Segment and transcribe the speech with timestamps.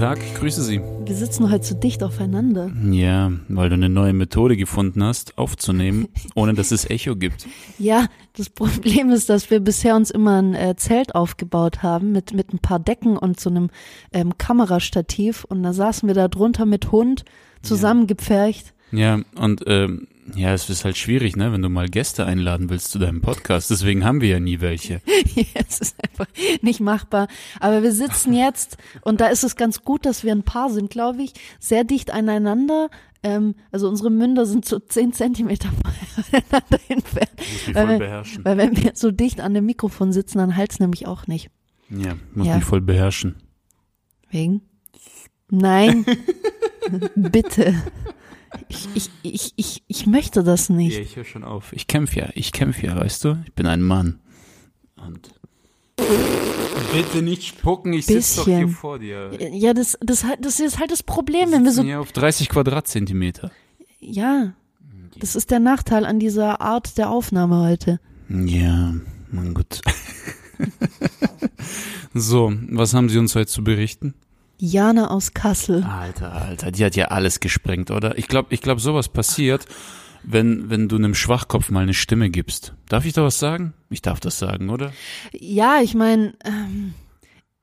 [0.00, 0.80] Tag, grüße Sie.
[0.80, 2.72] wir sitzen heute zu dicht aufeinander.
[2.90, 7.46] Ja, weil du eine neue Methode gefunden hast, aufzunehmen, ohne dass es Echo gibt.
[7.78, 12.32] Ja, das Problem ist, dass wir bisher uns immer ein äh, Zelt aufgebaut haben mit,
[12.32, 13.68] mit ein paar Decken und so einem
[14.10, 17.26] ähm, Kamerastativ und da saßen wir da drunter mit Hund
[17.60, 18.72] zusammengepfercht.
[18.92, 22.90] Ja, und ähm, ja, es ist halt schwierig, ne, wenn du mal Gäste einladen willst
[22.90, 23.70] zu deinem Podcast.
[23.70, 25.00] Deswegen haben wir ja nie welche.
[25.54, 26.26] es ist einfach
[26.62, 27.28] nicht machbar.
[27.60, 30.90] Aber wir sitzen jetzt und da ist es ganz gut, dass wir ein Paar sind,
[30.90, 32.88] glaube ich, sehr dicht aneinander.
[33.22, 35.68] Ähm, also unsere Münder sind so zehn Zentimeter
[36.30, 37.30] voneinander entfernt.
[37.66, 38.44] Weil voll wir, beherrschen.
[38.44, 41.50] weil wenn wir so dicht an dem Mikrofon sitzen, dann halt's nämlich auch nicht.
[41.90, 42.56] Ja, muss Ja.
[42.56, 43.36] mich voll beherrschen.
[44.30, 44.62] Wegen?
[45.50, 46.06] Nein.
[47.16, 47.74] Bitte.
[48.68, 50.94] Ich, ich, ich, ich, ich möchte das nicht.
[50.96, 51.72] Ja, ich höre schon auf.
[51.72, 53.38] Ich kämpfe ja, ich kämpfe ja, weißt du?
[53.46, 54.18] Ich bin ein Mann.
[54.96, 55.30] Und
[56.92, 59.30] bitte nicht spucken, ich sitze doch hier vor dir.
[59.52, 61.82] Ja, das, das, halt- das ist halt das Problem, wenn wir so.
[61.82, 63.50] ja auf 30 Quadratzentimeter.
[64.00, 64.54] Ja.
[65.18, 68.00] Das ist der Nachteil an dieser Art der Aufnahme heute.
[68.28, 68.94] Ja,
[69.30, 69.80] mein Gott.
[72.14, 74.14] so, was haben Sie uns heute zu berichten?
[74.60, 75.84] Jana aus Kassel.
[75.84, 78.18] Alter, Alter, die hat ja alles gesprengt, oder?
[78.18, 79.64] Ich glaube, ich glaube, sowas passiert,
[80.22, 82.74] wenn, wenn du einem Schwachkopf mal eine Stimme gibst.
[82.88, 83.72] Darf ich da was sagen?
[83.88, 84.92] Ich darf das sagen, oder?
[85.32, 86.94] Ja, ich meine, ähm,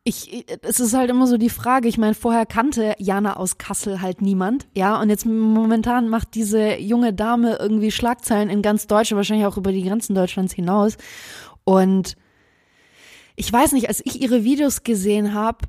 [0.04, 4.02] ich, es ist halt immer so die Frage, ich meine, vorher kannte Jana aus Kassel
[4.02, 9.18] halt niemand, ja, und jetzt momentan macht diese junge Dame irgendwie Schlagzeilen in ganz Deutschland,
[9.18, 10.98] wahrscheinlich auch über die Grenzen Deutschlands hinaus.
[11.64, 12.16] Und
[13.36, 15.68] ich weiß nicht, als ich ihre Videos gesehen habe,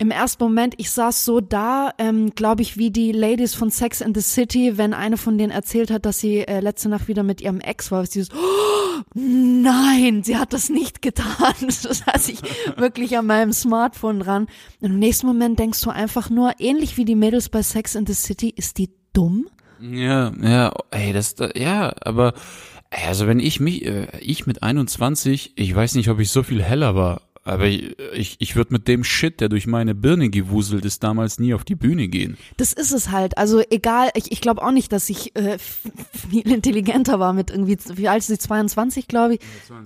[0.00, 4.00] im ersten Moment, ich saß so da, ähm, glaube ich, wie die Ladies von Sex
[4.00, 7.24] in the City, wenn eine von denen erzählt hat, dass sie äh, letzte Nacht wieder
[7.24, 8.04] mit ihrem Ex war.
[8.04, 11.26] Dieses, oh, nein, sie hat das nicht getan.
[11.66, 12.38] Das saß ich
[12.76, 14.46] wirklich an meinem Smartphone dran.
[14.80, 18.14] Im nächsten Moment denkst du einfach nur, ähnlich wie die Mädels bei Sex in the
[18.14, 19.46] City, ist die dumm?
[19.80, 22.34] Ja, ja, ey, das, da- ja, aber,
[22.90, 26.62] also wenn ich mich, äh, ich mit 21, ich weiß nicht, ob ich so viel
[26.62, 30.84] heller war, aber ich, ich, ich würde mit dem Shit, der durch meine Birne gewuselt
[30.84, 32.36] ist, damals nie auf die Bühne gehen.
[32.56, 33.38] Das ist es halt.
[33.38, 37.78] Also egal, ich, ich glaube auch nicht, dass ich äh, viel intelligenter war mit irgendwie,
[37.94, 39.40] wie alt ist sie, 22, glaube ich.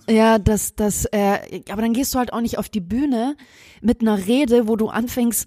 [0.08, 3.36] Ja, das, das, äh, aber dann gehst du halt auch nicht auf die Bühne
[3.80, 5.46] mit einer Rede, wo du anfängst,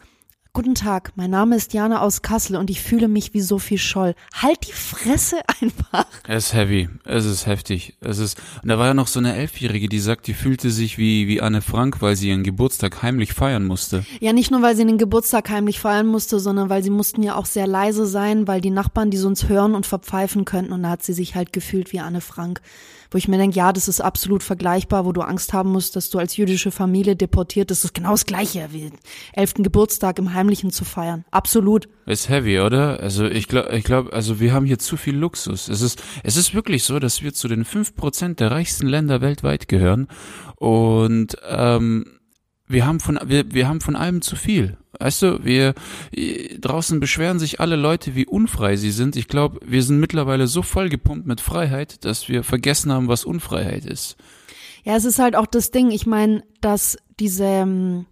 [0.56, 4.16] Guten Tag, mein Name ist Jana aus Kassel und ich fühle mich wie Sophie Scholl.
[4.42, 6.06] Halt die Fresse einfach.
[6.30, 9.36] Es ist heavy, es ist heftig, es ist, und da war ja noch so eine
[9.36, 13.34] Elfjährige, die sagt, die fühlte sich wie, wie Anne Frank, weil sie ihren Geburtstag heimlich
[13.34, 14.06] feiern musste.
[14.22, 17.36] Ja, nicht nur, weil sie den Geburtstag heimlich feiern musste, sondern weil sie mussten ja
[17.36, 20.72] auch sehr leise sein, weil die Nachbarn, die sonst hören und verpfeifen könnten.
[20.72, 22.62] Und da hat sie sich halt gefühlt wie Anne Frank.
[23.16, 26.10] Wo ich mir denke, ja, das ist absolut vergleichbar, wo du Angst haben musst, dass
[26.10, 28.92] du als jüdische Familie deportiert, das ist genau das Gleiche, wie
[29.32, 31.24] elften Geburtstag im Heimlichen zu feiern.
[31.32, 31.88] Absolut.
[32.08, 33.00] Ist heavy, oder?
[33.00, 35.70] Also ich glaube, ich glaube, also wir haben hier zu viel Luxus.
[35.70, 39.22] Es ist, es ist wirklich so, dass wir zu den fünf Prozent der reichsten Länder
[39.22, 40.10] weltweit gehören
[40.58, 42.20] und ähm,
[42.68, 44.78] wir haben von wir, wir haben von allem zu viel.
[45.00, 45.74] Weißt du, wir
[46.12, 49.16] äh, draußen beschweren sich alle Leute, wie unfrei sie sind.
[49.16, 53.86] Ich glaube, wir sind mittlerweile so vollgepumpt mit Freiheit, dass wir vergessen haben, was Unfreiheit
[53.86, 54.18] ist.
[54.84, 58.06] Ja, es ist halt auch das Ding, ich meine, dass diese, ähm,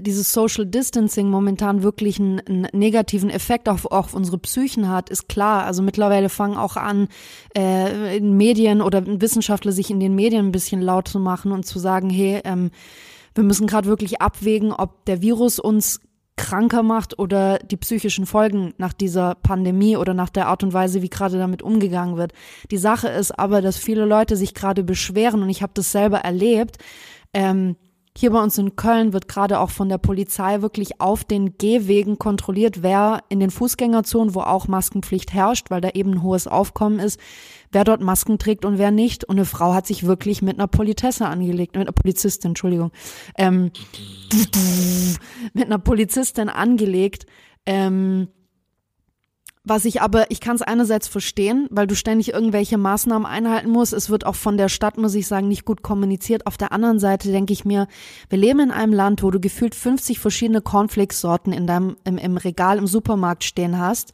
[0.00, 5.28] dieses Social Distancing momentan wirklich einen, einen negativen Effekt auf, auf unsere Psychen hat, ist
[5.28, 5.64] klar.
[5.64, 7.08] Also mittlerweile fangen auch an,
[7.56, 11.66] äh, in Medien oder Wissenschaftler sich in den Medien ein bisschen laut zu machen und
[11.66, 12.70] zu sagen, hey, ähm,
[13.34, 16.00] wir müssen gerade wirklich abwägen, ob der Virus uns
[16.38, 21.02] kranker macht oder die psychischen Folgen nach dieser Pandemie oder nach der Art und Weise,
[21.02, 22.32] wie gerade damit umgegangen wird.
[22.70, 26.20] Die Sache ist aber, dass viele Leute sich gerade beschweren und ich habe das selber
[26.20, 26.78] erlebt.
[27.34, 27.76] Ähm,
[28.16, 32.18] hier bei uns in Köln wird gerade auch von der Polizei wirklich auf den Gehwegen
[32.18, 36.98] kontrolliert, wer in den Fußgängerzonen, wo auch Maskenpflicht herrscht, weil da eben ein hohes Aufkommen
[36.98, 37.20] ist,
[37.72, 39.24] wer dort Masken trägt und wer nicht.
[39.24, 42.92] Und eine Frau hat sich wirklich mit einer Politesse angelegt, mit einer Polizistin, Entschuldigung,
[43.36, 43.70] ähm,
[45.54, 47.26] mit einer Polizistin angelegt,
[47.66, 48.28] ähm,
[49.64, 53.92] was ich aber, ich kann es einerseits verstehen, weil du ständig irgendwelche Maßnahmen einhalten musst.
[53.92, 56.46] Es wird auch von der Stadt, muss ich sagen, nicht gut kommuniziert.
[56.46, 57.86] Auf der anderen Seite denke ich mir,
[58.30, 62.38] wir leben in einem Land, wo du gefühlt 50 verschiedene Cornflakes-Sorten in deinem, im, im
[62.38, 64.12] Regal im Supermarkt stehen hast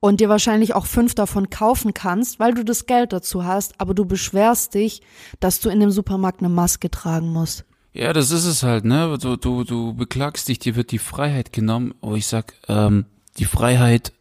[0.00, 3.94] und dir wahrscheinlich auch fünf davon kaufen kannst, weil du das Geld dazu hast, aber
[3.94, 5.02] du beschwerst dich,
[5.40, 7.64] dass du in dem Supermarkt eine Maske tragen musst.
[7.92, 9.18] Ja, das ist es halt, ne?
[9.20, 13.06] Du, du, du beklagst dich, dir wird die Freiheit genommen, wo ich sag, ähm,
[13.38, 14.12] die Freiheit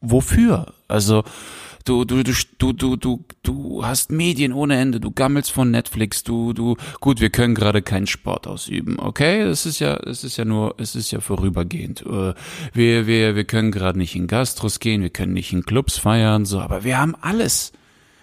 [0.00, 0.74] wofür?
[0.88, 1.24] Also
[1.84, 6.22] du du du du du du du hast Medien ohne Ende, du gammelst von Netflix,
[6.22, 9.40] du du gut, wir können gerade keinen Sport ausüben, okay?
[9.40, 12.02] Es ist ja es ist ja nur es ist ja vorübergehend.
[12.02, 12.34] Äh,
[12.72, 16.44] wir wir wir können gerade nicht in Gastros gehen, wir können nicht in Clubs feiern,
[16.44, 17.72] so, aber wir haben alles.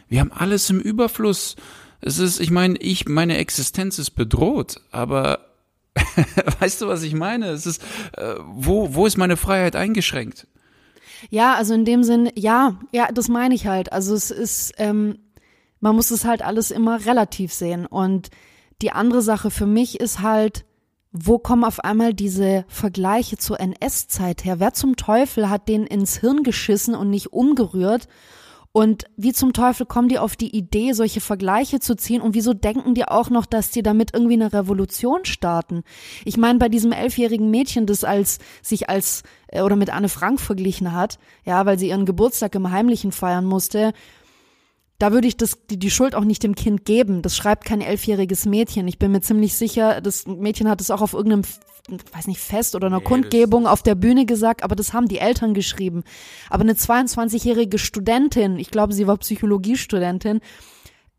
[0.09, 1.55] Wir haben alles im Überfluss.
[1.99, 5.39] Es ist, ich meine, ich meine Existenz ist bedroht, aber
[6.59, 7.47] weißt du, was ich meine?
[7.47, 7.83] Es ist,
[8.13, 10.47] äh, wo, wo ist meine Freiheit eingeschränkt?
[11.29, 13.91] Ja, also in dem Sinn, ja, ja, das meine ich halt.
[13.91, 15.19] Also es ist, ähm,
[15.79, 17.85] man muss es halt alles immer relativ sehen.
[17.85, 18.29] Und
[18.81, 20.65] die andere Sache für mich ist halt,
[21.11, 24.59] wo kommen auf einmal diese Vergleiche zur NS-Zeit her?
[24.59, 28.07] Wer zum Teufel hat den ins Hirn geschissen und nicht umgerührt?
[28.71, 32.21] Und wie zum Teufel kommen die auf die Idee, solche Vergleiche zu ziehen?
[32.21, 35.83] Und wieso denken die auch noch, dass die damit irgendwie eine Revolution starten?
[36.25, 40.39] Ich meine, bei diesem elfjährigen Mädchen, das als sich als äh, oder mit Anne Frank
[40.39, 43.93] verglichen hat, ja, weil sie ihren Geburtstag im Heimlichen feiern musste,
[44.99, 47.21] da würde ich das, die, die Schuld auch nicht dem Kind geben.
[47.21, 48.87] Das schreibt kein elfjähriges Mädchen.
[48.87, 51.43] Ich bin mir ziemlich sicher, das Mädchen hat es auch auf irgendeinem,
[51.87, 55.19] weiß nicht, Fest oder einer nee, Kundgebung auf der Bühne gesagt, aber das haben die
[55.19, 56.03] Eltern geschrieben.
[56.49, 60.41] Aber eine 22-jährige Studentin, ich glaube, sie war Psychologiestudentin,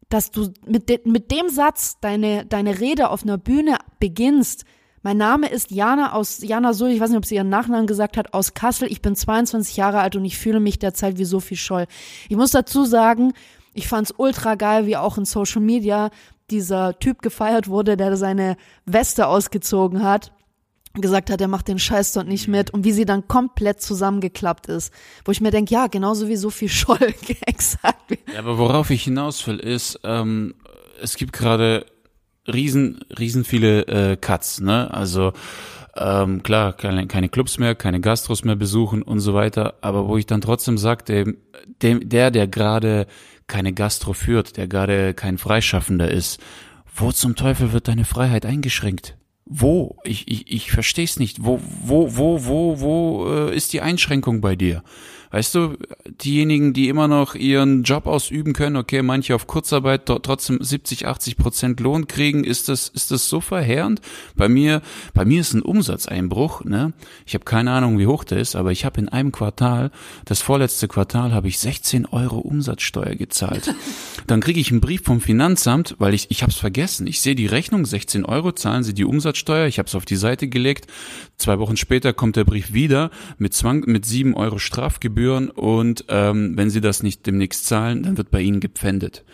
[0.08, 4.64] dass du mit, de, mit dem Satz deine, deine Rede auf einer Bühne beginnst,
[5.02, 8.16] mein Name ist Jana aus Jana Sul, ich weiß nicht, ob sie ihren Nachnamen gesagt
[8.16, 8.90] hat, aus Kassel.
[8.90, 11.86] Ich bin 22 Jahre alt und ich fühle mich derzeit wie Sophie Scholl.
[12.28, 13.32] Ich muss dazu sagen,
[13.74, 16.10] ich fand's ultra geil, wie auch in Social Media
[16.50, 18.56] dieser Typ gefeiert wurde, der seine
[18.86, 20.32] Weste ausgezogen hat
[21.00, 24.66] gesagt hat, er macht den Scheiß dort nicht mit und wie sie dann komplett zusammengeklappt
[24.66, 24.92] ist.
[25.24, 27.14] Wo ich mir denke, ja, genauso wie Sophie Scholl
[27.46, 28.18] exakt.
[28.32, 30.54] Ja, aber worauf ich hinaus will, ist, ähm,
[31.00, 31.86] es gibt gerade
[32.46, 34.92] riesen, riesen viele äh, Cuts, ne?
[34.92, 35.32] Also
[35.96, 40.16] ähm, klar, keine, keine Clubs mehr, keine Gastros mehr besuchen und so weiter, aber wo
[40.16, 41.38] ich dann trotzdem sage, dem,
[41.82, 43.06] dem, der, der gerade
[43.46, 46.40] keine Gastro führt, der gerade kein Freischaffender ist,
[46.94, 49.17] wo zum Teufel wird deine Freiheit eingeschränkt?
[49.48, 49.96] Wo?
[50.04, 51.44] Ich, ich, ich verstehe es nicht.
[51.44, 54.82] Wo, wo, wo, wo, wo äh, ist die Einschränkung bei dir?
[55.30, 55.76] Weißt du,
[56.24, 61.36] diejenigen, die immer noch ihren Job ausüben können, okay, manche auf Kurzarbeit trotzdem 70, 80
[61.36, 64.00] Prozent Lohn kriegen, ist das, ist das so verheerend?
[64.36, 64.80] Bei mir,
[65.12, 66.94] bei mir ist ein Umsatzeinbruch, ne?
[67.26, 69.90] Ich habe keine Ahnung, wie hoch der ist, aber ich habe in einem Quartal,
[70.24, 73.74] das vorletzte Quartal, habe ich 16 Euro Umsatzsteuer gezahlt.
[74.26, 77.06] Dann kriege ich einen Brief vom Finanzamt, weil ich, ich habe es vergessen.
[77.06, 80.16] Ich sehe die Rechnung, 16 Euro zahlen sie die Umsatzsteuer, ich habe es auf die
[80.16, 80.86] Seite gelegt.
[81.36, 86.04] Zwei Wochen später kommt der Brief wieder mit Zwang, mit 7 Euro Strafgebühr Gebühren und
[86.08, 89.24] ähm, wenn sie das nicht demnächst zahlen, dann wird bei ihnen gepfändet.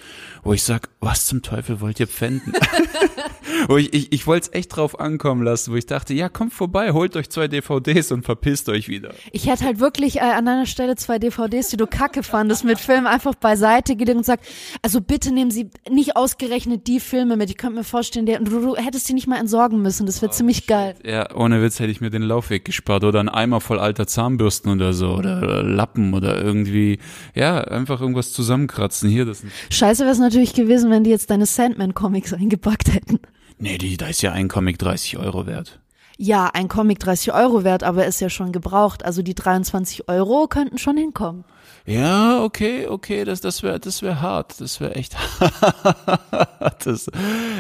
[0.45, 2.53] Wo ich sag, was zum Teufel wollt ihr pfänden?
[3.69, 6.53] wo ich, ich, ich wollte es echt drauf ankommen lassen, wo ich dachte, ja, kommt
[6.53, 9.15] vorbei, holt euch zwei DVDs und verpisst euch wieder.
[9.33, 12.79] Ich hätte halt wirklich äh, an deiner Stelle zwei DVDs, die du kacke fandest, mit
[12.79, 14.45] Filmen einfach beiseite gelegt und sagt,
[14.83, 17.49] also bitte nehmen Sie nicht ausgerechnet die Filme mit.
[17.49, 20.05] Ich könnte mir vorstellen, der, du, du hättest die nicht mal entsorgen müssen.
[20.05, 20.67] Das wäre oh, ziemlich shit.
[20.67, 20.95] geil.
[21.05, 24.71] Ja, ohne Witz hätte ich mir den Laufweg gespart oder einen Eimer voll alter Zahnbürsten
[24.71, 26.99] oder so oder Lappen oder irgendwie,
[27.35, 29.09] ja, einfach irgendwas zusammenkratzen.
[29.09, 29.43] Hier, das.
[29.71, 33.21] Scheiße wäre es natürlich gewesen, wenn die jetzt deine Sandman-Comics eingepackt hätten.
[33.59, 35.81] Nee, die, da ist ja ein Comic 30 Euro wert.
[36.17, 39.05] Ja, ein Comic 30 Euro wert, aber ist ja schon gebraucht.
[39.05, 41.45] Also die 23 Euro könnten schon hinkommen.
[41.87, 46.87] Ja, okay, okay, das, das wäre, das wäre hart, das wäre echt hart.
[46.87, 47.11] Das,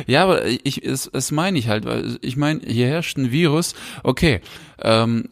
[0.06, 3.74] ja, aber ich, es, es meine ich halt, weil ich meine, hier herrscht ein Virus.
[4.02, 4.40] Okay,
[4.84, 5.24] ähm,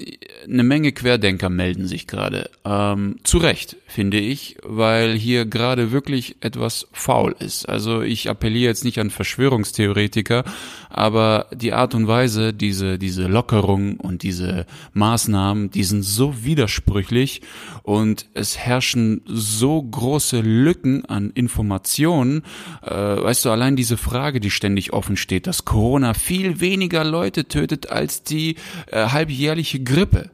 [0.51, 2.51] eine Menge Querdenker melden sich gerade.
[2.65, 7.69] Ähm, zu Recht, finde ich, weil hier gerade wirklich etwas faul ist.
[7.69, 10.45] Also ich appelliere jetzt nicht an Verschwörungstheoretiker,
[10.89, 17.43] aber die Art und Weise, diese, diese Lockerung und diese Maßnahmen, die sind so widersprüchlich
[17.83, 22.43] und es herrschen so große Lücken an Informationen.
[22.83, 27.47] Äh, weißt du, allein diese Frage, die ständig offen steht, dass Corona viel weniger Leute
[27.49, 28.57] tötet als die
[28.91, 29.09] äh,
[29.43, 30.31] halbjährliche Grippe.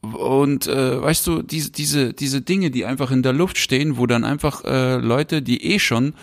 [0.00, 4.06] Und äh, weißt du, diese, diese, diese Dinge, die einfach in der Luft stehen, wo
[4.06, 6.14] dann einfach äh, Leute, die eh schon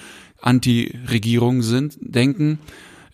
[0.41, 2.59] Anti-Regierung sind, denken,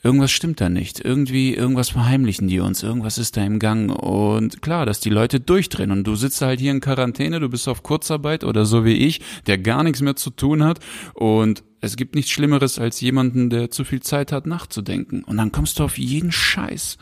[0.03, 0.99] irgendwas stimmt da nicht.
[0.99, 3.91] Irgendwie, irgendwas verheimlichen die uns, irgendwas ist da im Gang.
[3.91, 7.67] Und klar, dass die Leute durchdrehen und du sitzt halt hier in Quarantäne, du bist
[7.67, 10.79] auf Kurzarbeit oder so wie ich, der gar nichts mehr zu tun hat
[11.15, 15.23] und es gibt nichts Schlimmeres als jemanden, der zu viel Zeit hat nachzudenken.
[15.23, 16.99] Und dann kommst du auf jeden Scheiß.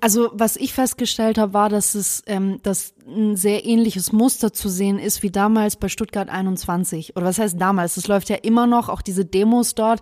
[0.00, 4.68] Also was ich festgestellt habe, war, dass es ähm, dass ein sehr ähnliches Muster zu
[4.68, 7.16] sehen ist wie damals bei Stuttgart 21.
[7.16, 7.96] Oder was heißt damals?
[7.96, 10.00] Es läuft ja immer noch, auch diese Demos dort.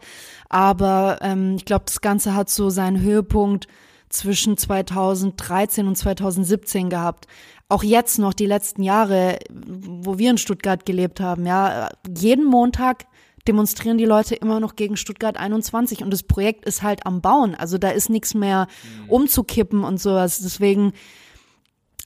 [0.49, 3.69] Aber ähm, ich glaube, das Ganze hat so seinen Höhepunkt
[4.09, 7.27] zwischen 2013 und 2017 gehabt.
[7.69, 13.07] Auch jetzt noch die letzten Jahre, wo wir in Stuttgart gelebt haben, ja, jeden Montag
[13.49, 17.55] demonstrieren die Leute immer noch gegen Stuttgart 21 und das Projekt ist halt am Bauen.
[17.55, 18.67] Also da ist nichts mehr
[19.05, 19.11] mhm.
[19.11, 20.41] umzukippen und sowas.
[20.41, 20.93] Deswegen,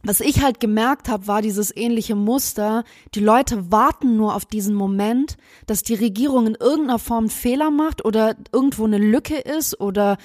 [0.02, 2.85] was ich halt gemerkt habe, war dieses ähnliche Muster.
[3.14, 8.04] Die Leute warten nur auf diesen Moment, dass die Regierung in irgendeiner Form Fehler macht
[8.04, 10.16] oder irgendwo eine Lücke ist oder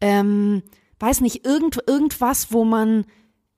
[0.00, 0.62] ähm,
[1.00, 3.04] weiß nicht, irgend, irgendwas, wo man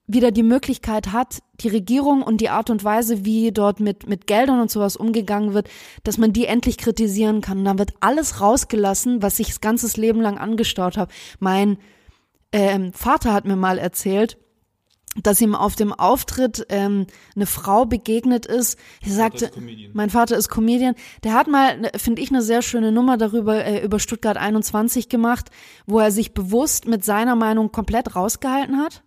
[0.07, 4.27] wieder die Möglichkeit hat, die Regierung und die Art und Weise, wie dort mit, mit
[4.27, 5.69] Geldern und sowas umgegangen wird,
[6.05, 7.59] dass man die endlich kritisieren kann.
[7.59, 11.13] Und dann wird alles rausgelassen, was ich das ganze Leben lang angestaut habe.
[11.41, 11.79] Mein
[12.53, 14.39] ähm, Vater hat mir mal erzählt,
[15.23, 18.79] dass ihm auf dem Auftritt ähm, eine Frau begegnet ist.
[19.03, 19.51] Er sagte,
[19.95, 20.95] mein Vater ist Comedian.
[21.25, 25.51] Der hat mal, finde ich, eine sehr schöne Nummer darüber äh, über Stuttgart 21 gemacht,
[25.87, 29.03] wo er sich bewusst mit seiner Meinung komplett rausgehalten hat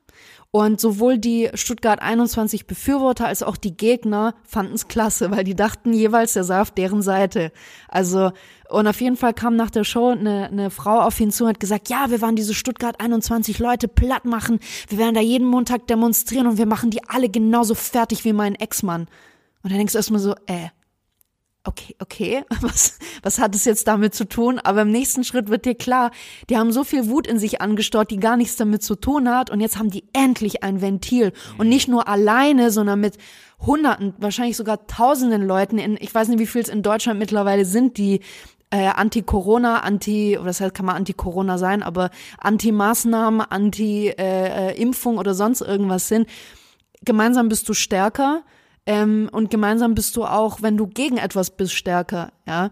[0.52, 5.56] und sowohl die Stuttgart 21 Befürworter als auch die Gegner fanden es klasse, weil die
[5.56, 7.52] dachten jeweils, der sei auf deren Seite.
[7.88, 8.32] Also,
[8.68, 11.52] und auf jeden Fall kam nach der Show eine, eine Frau auf ihn zu und
[11.52, 14.60] hat gesagt, ja, wir waren diese Stuttgart 21 Leute platt machen.
[14.88, 18.56] Wir werden da jeden Montag demonstrieren und wir machen die alle genauso fertig wie mein
[18.56, 19.02] Ex-Mann.
[19.62, 20.70] Und dann denkst du erstmal so, äh,
[21.64, 24.60] okay, okay, was, was hat es jetzt damit zu tun?
[24.60, 26.12] Aber im nächsten Schritt wird dir klar,
[26.50, 29.50] die haben so viel Wut in sich angestaut, die gar nichts damit zu tun hat.
[29.50, 31.34] Und jetzt haben die endlich ein Ventil.
[31.58, 33.18] Und nicht nur alleine, sondern mit
[33.60, 35.78] Hunderten, wahrscheinlich sogar Tausenden Leuten.
[35.78, 38.22] In, ich weiß nicht, wie viel es in Deutschland mittlerweile sind, die
[38.72, 45.20] äh, Anti-Corona, Anti, oder das heißt, kann man Anti-Corona sein, aber Anti-Maßnahmen, Anti-Impfung äh, äh
[45.20, 46.28] oder sonst irgendwas sind.
[47.04, 48.44] Gemeinsam bist du stärker
[48.86, 52.72] ähm, und gemeinsam bist du auch, wenn du gegen etwas bist, stärker, ja.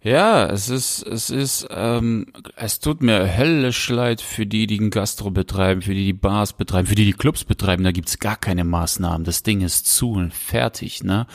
[0.00, 4.90] Ja, es ist, es ist, ähm, es tut mir höllisch leid für die, die den
[4.90, 8.36] Gastro betreiben, für die, die Bars betreiben, für die, die Clubs betreiben, da gibt's gar
[8.36, 9.24] keine Maßnahmen.
[9.24, 11.26] Das Ding ist zu und fertig, ne?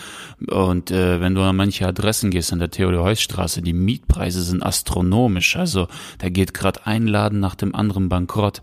[0.47, 5.57] Und äh, wenn du an manche Adressen gehst an der Theodor-Heuss-Straße, die Mietpreise sind astronomisch.
[5.57, 8.61] Also da geht gerade ein Laden nach dem anderen bankrott.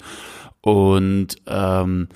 [0.63, 2.09] Und ähm,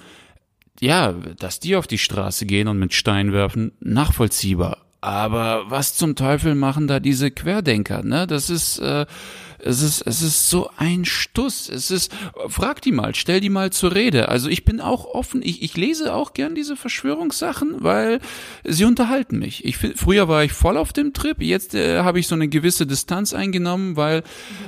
[0.80, 4.78] ja, dass die auf die Straße gehen und mit Stein werfen, nachvollziehbar.
[5.00, 8.02] Aber was zum Teufel machen da diese Querdenker?
[8.02, 9.04] Ne, das ist äh,
[9.64, 11.68] es ist, es ist so ein Stuss.
[11.68, 12.12] Es ist,
[12.48, 14.28] frag die mal, stell die mal zur Rede.
[14.28, 18.20] Also ich bin auch offen, ich, ich lese auch gern diese Verschwörungssachen, weil
[18.64, 19.64] sie unterhalten mich.
[19.64, 22.86] Ich, früher war ich voll auf dem Trip, jetzt äh, habe ich so eine gewisse
[22.86, 24.22] Distanz eingenommen, weil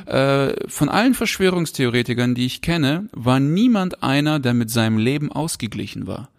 [0.06, 6.06] äh, von allen Verschwörungstheoretikern, die ich kenne, war niemand einer, der mit seinem Leben ausgeglichen
[6.06, 6.30] war.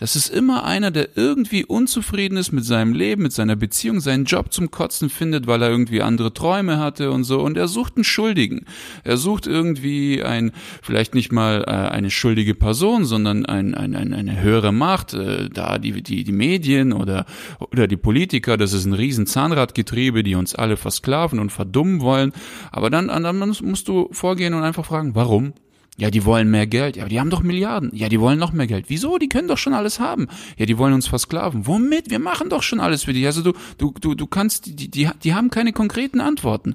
[0.00, 4.24] Das ist immer einer, der irgendwie unzufrieden ist mit seinem Leben, mit seiner Beziehung, seinen
[4.24, 7.42] Job zum Kotzen findet, weil er irgendwie andere Träume hatte und so.
[7.42, 8.64] Und er sucht einen Schuldigen.
[9.04, 14.14] Er sucht irgendwie ein, vielleicht nicht mal äh, eine schuldige Person, sondern ein, ein, ein,
[14.14, 17.26] eine höhere Macht, äh, da die, die, die Medien oder,
[17.58, 18.56] oder die Politiker.
[18.56, 22.32] Das ist ein riesen Zahnradgetriebe, die uns alle versklaven und verdummen wollen.
[22.72, 25.52] Aber dann, dann musst du vorgehen und einfach fragen, warum?
[26.00, 26.96] Ja, die wollen mehr Geld.
[26.96, 27.90] Ja, die haben doch Milliarden.
[27.94, 28.86] Ja, die wollen noch mehr Geld.
[28.88, 29.18] Wieso?
[29.18, 30.28] Die können doch schon alles haben.
[30.56, 31.66] Ja, die wollen uns versklaven.
[31.66, 32.08] Womit?
[32.08, 33.26] Wir machen doch schon alles für dich.
[33.26, 36.74] Also du, du, du, du kannst, die, die, die haben keine konkreten Antworten.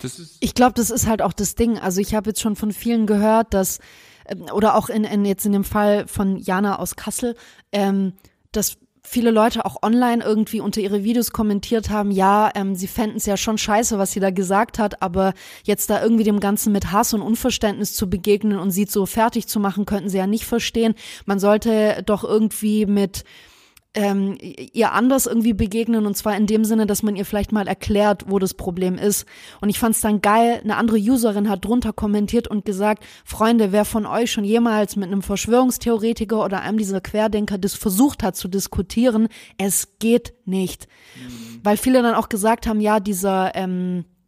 [0.00, 1.78] Das ist ich glaube, das ist halt auch das Ding.
[1.78, 3.80] Also ich habe jetzt schon von vielen gehört, dass
[4.26, 7.34] ähm, oder auch in, in jetzt in dem Fall von Jana aus Kassel,
[7.72, 8.12] ähm,
[8.52, 8.76] dass
[9.10, 13.26] viele Leute auch online irgendwie unter ihre Videos kommentiert haben, ja, ähm, sie fänden es
[13.26, 16.92] ja schon scheiße, was sie da gesagt hat, aber jetzt da irgendwie dem Ganzen mit
[16.92, 20.44] Hass und Unverständnis zu begegnen und sie so fertig zu machen, könnten sie ja nicht
[20.44, 20.94] verstehen.
[21.26, 23.24] Man sollte doch irgendwie mit
[23.94, 27.66] ähm, ihr anders irgendwie begegnen und zwar in dem Sinne, dass man ihr vielleicht mal
[27.66, 29.26] erklärt, wo das Problem ist.
[29.60, 33.72] Und ich fand es dann geil, eine andere Userin hat drunter kommentiert und gesagt, Freunde,
[33.72, 38.36] wer von euch schon jemals mit einem Verschwörungstheoretiker oder einem dieser Querdenker das versucht hat
[38.36, 39.28] zu diskutieren,
[39.58, 40.86] es geht nicht.
[41.16, 41.60] Mhm.
[41.64, 44.19] Weil viele dann auch gesagt haben, ja, dieser ähm, äh,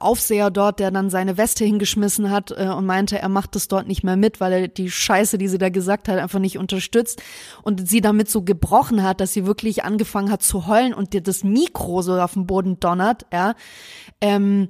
[0.00, 3.86] Aufseher dort, der dann seine Weste hingeschmissen hat äh, und meinte, er macht das dort
[3.86, 7.22] nicht mehr mit, weil er die Scheiße, die sie da gesagt hat, einfach nicht unterstützt
[7.62, 11.20] und sie damit so gebrochen hat, dass sie wirklich angefangen hat zu heulen und dir
[11.20, 13.54] das Mikro so auf den Boden donnert, ja.
[14.20, 14.68] Ähm,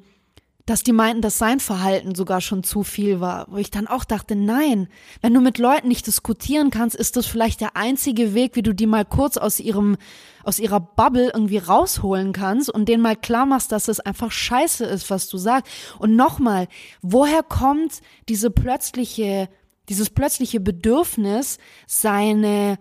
[0.68, 3.46] dass die meinten, dass sein Verhalten sogar schon zu viel war.
[3.48, 4.88] Wo ich dann auch dachte, nein,
[5.22, 8.74] wenn du mit Leuten nicht diskutieren kannst, ist das vielleicht der einzige Weg, wie du
[8.74, 9.96] die mal kurz aus ihrem,
[10.44, 14.84] aus ihrer Bubble irgendwie rausholen kannst und denen mal klar machst, dass es einfach scheiße
[14.84, 15.72] ist, was du sagst.
[15.98, 16.68] Und nochmal,
[17.00, 19.48] woher kommt diese plötzliche,
[19.88, 21.56] dieses plötzliche Bedürfnis,
[21.86, 22.78] seine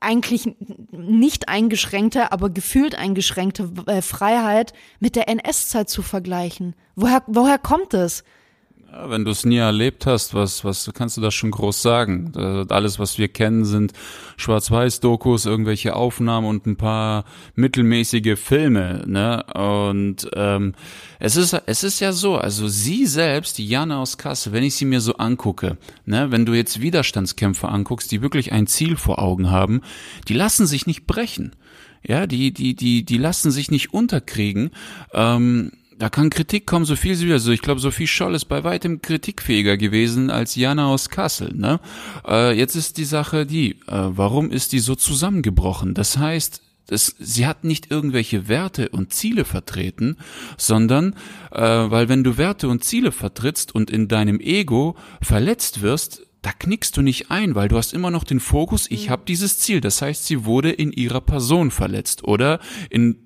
[0.00, 0.54] eigentlich
[0.90, 6.74] nicht eingeschränkte, aber gefühlt eingeschränkte äh, Freiheit mit der NS-Zeit zu vergleichen.
[6.94, 8.22] Woher, woher kommt es?
[8.92, 12.32] Ja, wenn du es nie erlebt hast, was, was kannst du das schon groß sagen?
[12.68, 13.92] Alles, was wir kennen, sind
[14.36, 17.24] Schwarz-Weiß-Dokus, irgendwelche Aufnahmen und ein paar
[17.56, 19.02] mittelmäßige Filme.
[19.06, 19.42] Ne?
[19.54, 20.74] Und ähm,
[21.18, 24.76] es ist, es ist ja so, also sie selbst, die Jana aus Kassel, wenn ich
[24.76, 29.18] sie mir so angucke, ne, wenn du jetzt Widerstandskämpfer anguckst, die wirklich ein Ziel vor
[29.18, 29.80] Augen haben,
[30.28, 31.56] die lassen sich nicht brechen.
[32.06, 34.70] Ja, die, die, die, die lassen sich nicht unterkriegen.
[35.12, 37.34] Ähm, da kann Kritik kommen, so viel sie will.
[37.34, 41.54] Also ich glaube, Sophie Scholl ist bei weitem kritikfähiger gewesen als Jana aus Kassel.
[41.54, 41.80] Ne?
[42.26, 45.94] Äh, jetzt ist die Sache die, äh, warum ist die so zusammengebrochen?
[45.94, 50.18] Das heißt, das, sie hat nicht irgendwelche Werte und Ziele vertreten,
[50.56, 51.14] sondern
[51.50, 56.52] äh, weil wenn du Werte und Ziele vertrittst und in deinem Ego verletzt wirst, da
[56.52, 59.10] knickst du nicht ein, weil du hast immer noch den Fokus, ich mhm.
[59.10, 59.80] habe dieses Ziel.
[59.80, 63.25] Das heißt, sie wurde in ihrer Person verletzt oder in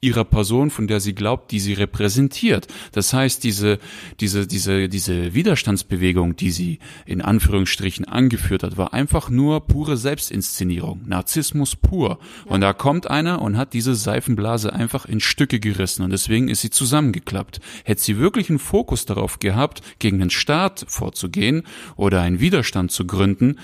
[0.00, 2.66] ihrer Person, von der sie glaubt, die sie repräsentiert.
[2.92, 3.78] Das heißt, diese,
[4.20, 11.02] diese, diese, diese Widerstandsbewegung, die sie in Anführungsstrichen angeführt hat, war einfach nur pure Selbstinszenierung.
[11.06, 12.18] Narzissmus pur.
[12.46, 12.52] Ja.
[12.52, 16.60] Und da kommt einer und hat diese Seifenblase einfach in Stücke gerissen und deswegen ist
[16.60, 17.60] sie zusammengeklappt.
[17.84, 21.64] Hätte sie wirklich einen Fokus darauf gehabt, gegen den Staat vorzugehen
[21.96, 23.58] oder einen Widerstand zu gründen,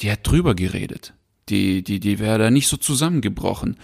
[0.00, 1.14] die hat drüber geredet.
[1.48, 3.76] Die, die, die wäre da nicht so zusammengebrochen.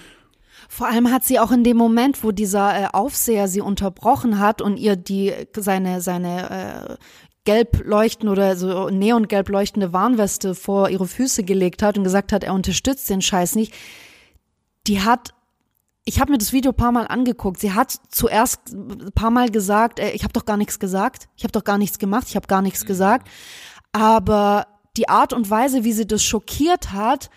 [0.68, 4.62] Vor allem hat sie auch in dem Moment, wo dieser äh, Aufseher sie unterbrochen hat
[4.62, 6.50] und ihr die seine seine
[6.90, 6.96] äh,
[7.44, 12.42] gelb leuchten oder so neongelb leuchtende Warnweste vor ihre Füße gelegt hat und gesagt hat,
[12.42, 13.74] er unterstützt den Scheiß nicht.
[14.86, 15.30] Die hat
[16.06, 17.60] ich habe mir das Video paar Mal angeguckt.
[17.60, 21.28] Sie hat zuerst ein paar Mal gesagt, äh, ich habe doch gar nichts gesagt.
[21.36, 22.26] Ich habe doch gar nichts gemacht.
[22.28, 23.28] Ich habe gar nichts gesagt.
[23.92, 27.30] Aber die Art und Weise, wie sie das schockiert hat,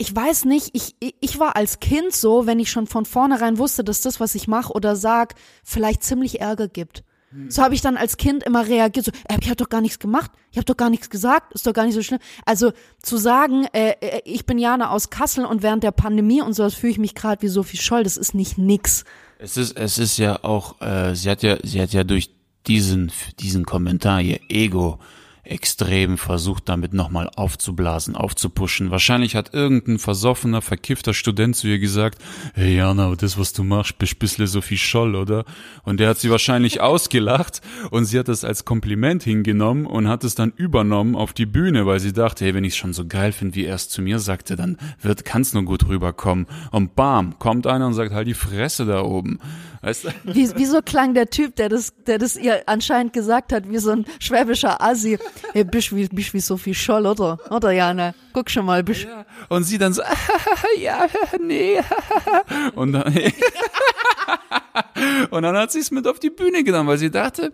[0.00, 3.84] ich weiß nicht, ich, ich war als Kind so, wenn ich schon von vornherein wusste,
[3.84, 7.04] dass das, was ich mache oder sag, vielleicht ziemlich Ärger gibt.
[7.32, 7.50] Hm.
[7.50, 9.98] So habe ich dann als Kind immer reagiert, so, äh, ich habe doch gar nichts
[9.98, 12.18] gemacht, ich habe doch gar nichts gesagt, ist doch gar nicht so schlimm.
[12.46, 16.54] Also zu sagen, äh, äh ich bin Jana aus Kassel und während der Pandemie und
[16.54, 19.04] sowas fühle ich mich gerade wie Sophie Scholl, das ist nicht nix.
[19.38, 22.30] Es ist, es ist ja auch, äh, sie hat ja, sie hat ja durch
[22.66, 24.98] diesen, diesen Kommentar ihr Ego
[25.50, 28.90] extrem versucht, damit nochmal aufzublasen, aufzupuschen.
[28.90, 32.18] Wahrscheinlich hat irgendein versoffener, verkiffter Student zu ihr gesagt,
[32.54, 35.44] hey Jana, das, was du machst, bist bissle so viel Scholl, oder?
[35.82, 37.60] Und der hat sie wahrscheinlich ausgelacht
[37.90, 41.84] und sie hat das als Kompliment hingenommen und hat es dann übernommen auf die Bühne,
[41.86, 44.02] weil sie dachte, hey, wenn ich es schon so geil finde, wie er es zu
[44.02, 46.46] mir sagte, dann wird, kann's nur gut rüberkommen.
[46.70, 49.40] Und bam, kommt einer und sagt, halt die Fresse da oben.
[49.82, 50.08] Weißt du?
[50.24, 53.92] Wie, wieso klang der Typ, der das, der das ihr anscheinend gesagt hat, wie so
[53.92, 55.18] ein schwäbischer Assi.
[55.52, 57.38] Hey, bist wie, bist wie Sophie Scholl, oder?
[57.50, 58.14] Oder, Jana?
[58.34, 59.04] Guck schon mal, bist.
[59.04, 59.24] Ja.
[59.48, 60.02] Und sie dann so,
[60.78, 61.06] ja,
[61.40, 61.80] nee.
[62.74, 63.14] Und dann,
[65.30, 67.52] und dann hat sie es mit auf die Bühne genommen, weil sie dachte,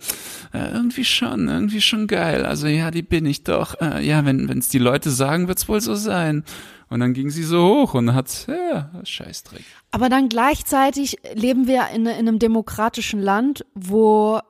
[0.52, 2.44] äh, irgendwie schon, irgendwie schon geil.
[2.44, 3.80] Also ja, die bin ich doch.
[3.80, 6.44] Äh, ja, wenn es die Leute sagen, wird's wohl so sein.
[6.88, 9.64] Und dann ging sie so hoch und hat, ja, Scheißdreck.
[9.90, 14.40] Aber dann gleichzeitig leben wir in, in einem demokratischen Land, wo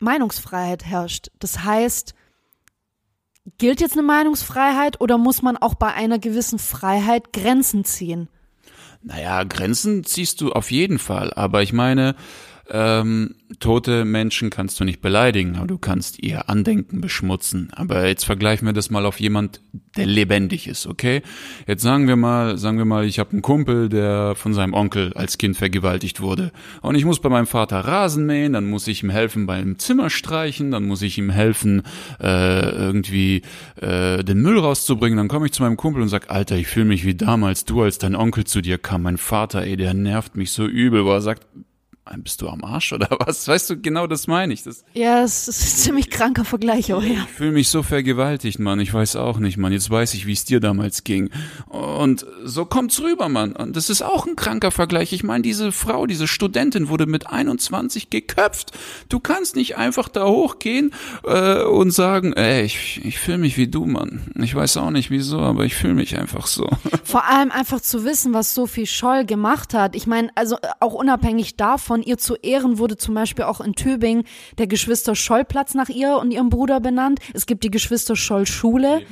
[0.00, 1.30] Meinungsfreiheit herrscht.
[1.38, 2.14] Das heißt,
[3.58, 8.28] gilt jetzt eine Meinungsfreiheit oder muss man auch bei einer gewissen Freiheit Grenzen ziehen?
[9.02, 11.32] Naja, Grenzen ziehst du auf jeden Fall.
[11.34, 12.16] Aber ich meine,
[12.70, 17.68] ähm, tote Menschen kannst du nicht beleidigen, aber du kannst ihr Andenken beschmutzen.
[17.72, 19.60] Aber jetzt vergleichen wir das mal auf jemand,
[19.96, 21.22] der lebendig ist, okay?
[21.66, 25.12] Jetzt sagen wir mal, sagen wir mal, ich habe einen Kumpel, der von seinem Onkel
[25.14, 26.52] als Kind vergewaltigt wurde.
[26.80, 30.10] Und ich muss bei meinem Vater Rasen mähen, dann muss ich ihm helfen beim Zimmer
[30.10, 31.82] streichen, dann muss ich ihm helfen,
[32.20, 33.42] äh, irgendwie
[33.80, 35.16] äh, den Müll rauszubringen.
[35.18, 37.82] Dann komme ich zu meinem Kumpel und sag, Alter, ich fühle mich wie damals, du
[37.82, 39.02] als dein Onkel zu dir kam.
[39.02, 41.46] Mein Vater, ey, der nervt mich so übel, wo er sagt,
[42.18, 43.48] bist du am Arsch oder was?
[43.48, 44.62] Weißt du, genau das meine ich.
[44.62, 47.22] Das, ja, es ist ein ziemlich kranker Vergleich, aber ja.
[47.24, 48.80] Ich fühle mich so vergewaltigt, Mann.
[48.80, 49.72] Ich weiß auch nicht, Mann.
[49.72, 51.30] Jetzt weiß ich, wie es dir damals ging.
[51.68, 53.52] Und so kommt's rüber, Mann.
[53.52, 55.12] Und das ist auch ein kranker Vergleich.
[55.12, 58.72] Ich meine, diese Frau, diese Studentin wurde mit 21 geköpft.
[59.08, 60.92] Du kannst nicht einfach da hochgehen
[61.24, 64.30] äh, und sagen, ey, ich, ich fühle mich wie du, Mann.
[64.36, 66.68] Ich weiß auch nicht wieso, aber ich fühle mich einfach so.
[67.02, 69.96] Vor allem einfach zu wissen, was Sophie Scholl gemacht hat.
[69.96, 73.74] Ich meine, also auch unabhängig davon, von ihr zu Ehren wurde zum Beispiel auch in
[73.74, 74.24] Tübingen
[74.58, 77.20] der Geschwister Scholl-Platz nach ihr und ihrem Bruder benannt.
[77.34, 79.06] Es gibt die Geschwister Scholl-Schule.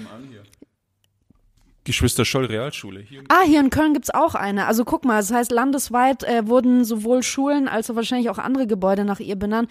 [1.84, 2.98] Geschwister Scholl Realschule.
[2.98, 3.22] Hier.
[3.28, 4.66] Ah, hier in Köln gibt's auch eine.
[4.66, 8.66] Also guck mal, das heißt, landesweit äh, wurden sowohl Schulen als auch wahrscheinlich auch andere
[8.66, 9.70] Gebäude nach ihr benannt.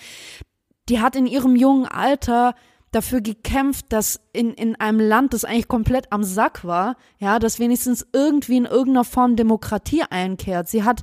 [0.87, 2.55] Die hat in ihrem jungen Alter
[2.91, 7.59] dafür gekämpft, dass in, in einem Land, das eigentlich komplett am Sack war, ja, dass
[7.59, 10.67] wenigstens irgendwie in irgendeiner Form Demokratie einkehrt.
[10.69, 11.01] Sie hat,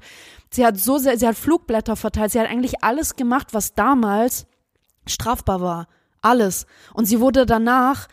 [0.50, 4.46] sie hat so sehr, sie hat Flugblätter verteilt, sie hat eigentlich alles gemacht, was damals
[5.06, 5.88] strafbar war.
[6.20, 6.66] Alles.
[6.94, 8.08] Und sie wurde danach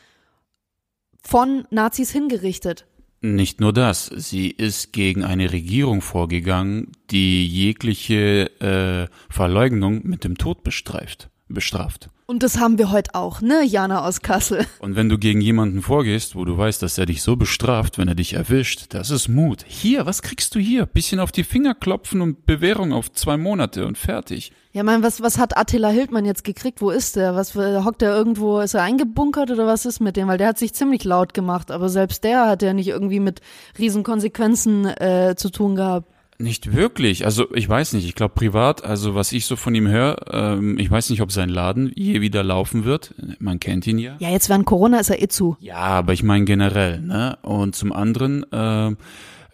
[1.23, 2.85] von Nazis hingerichtet.
[3.21, 10.37] Nicht nur das, sie ist gegen eine Regierung vorgegangen, die jegliche äh, Verleugnung mit dem
[10.37, 12.09] Tod bestreift, bestraft.
[12.27, 14.65] Und das haben wir heute auch, ne, Jana aus Kassel.
[14.79, 18.07] Und wenn du gegen jemanden vorgehst, wo du weißt, dass er dich so bestraft, wenn
[18.07, 19.63] er dich erwischt, das ist Mut.
[19.67, 20.87] Hier, was kriegst du hier?
[20.87, 24.51] Bisschen auf die Finger klopfen und Bewährung auf zwei Monate und fertig.
[24.73, 26.81] Ja, mein, was, was hat Attila Hildmann jetzt gekriegt?
[26.81, 27.35] Wo ist der?
[27.35, 28.59] Was hockt er irgendwo?
[28.59, 30.27] Ist er eingebunkert oder was ist mit dem?
[30.27, 33.41] Weil der hat sich ziemlich laut gemacht, aber selbst der hat ja nicht irgendwie mit
[33.77, 36.14] Riesenkonsequenzen äh, zu tun gehabt.
[36.37, 37.25] Nicht wirklich.
[37.25, 38.05] Also ich weiß nicht.
[38.05, 41.31] Ich glaube privat, also was ich so von ihm höre, ähm, ich weiß nicht, ob
[41.31, 43.15] sein Laden je wieder laufen wird.
[43.39, 44.15] Man kennt ihn ja.
[44.19, 45.55] Ja, jetzt während Corona ist er eh zu.
[45.59, 46.99] Ja, aber ich meine generell.
[46.99, 47.37] Ne?
[47.41, 48.95] Und zum anderen, äh,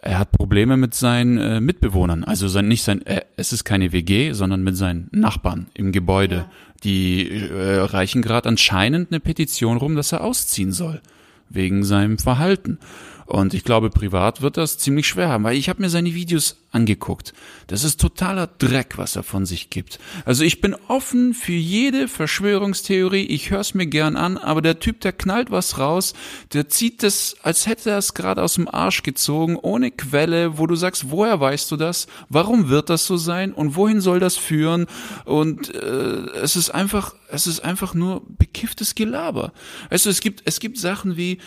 [0.04, 2.24] er hat Probleme mit seinen äh, Mitbewohnern.
[2.24, 6.34] Also sein, nicht sein, äh, es ist keine WG, sondern mit seinen Nachbarn im Gebäude.
[6.34, 6.50] Ja.
[6.82, 11.00] Die äh, reichen gerade anscheinend eine Petition rum, dass er ausziehen soll
[11.48, 12.78] wegen seinem Verhalten.
[13.26, 16.56] Und ich glaube, privat wird das ziemlich schwer haben, weil ich habe mir seine Videos
[16.72, 17.34] angeguckt.
[17.66, 19.98] Das ist totaler Dreck, was er von sich gibt.
[20.24, 24.80] Also ich bin offen für jede Verschwörungstheorie, ich höre es mir gern an, aber der
[24.80, 26.14] Typ, der knallt was raus,
[26.52, 30.66] der zieht das, als hätte er es gerade aus dem Arsch gezogen, ohne Quelle, wo
[30.66, 32.06] du sagst, woher weißt du das?
[32.28, 33.52] Warum wird das so sein?
[33.52, 34.86] Und wohin soll das führen?
[35.24, 35.78] Und äh,
[36.42, 39.52] es ist einfach, es ist einfach nur bekifftes Gelaber.
[39.90, 41.38] Also es gibt, es gibt Sachen wie,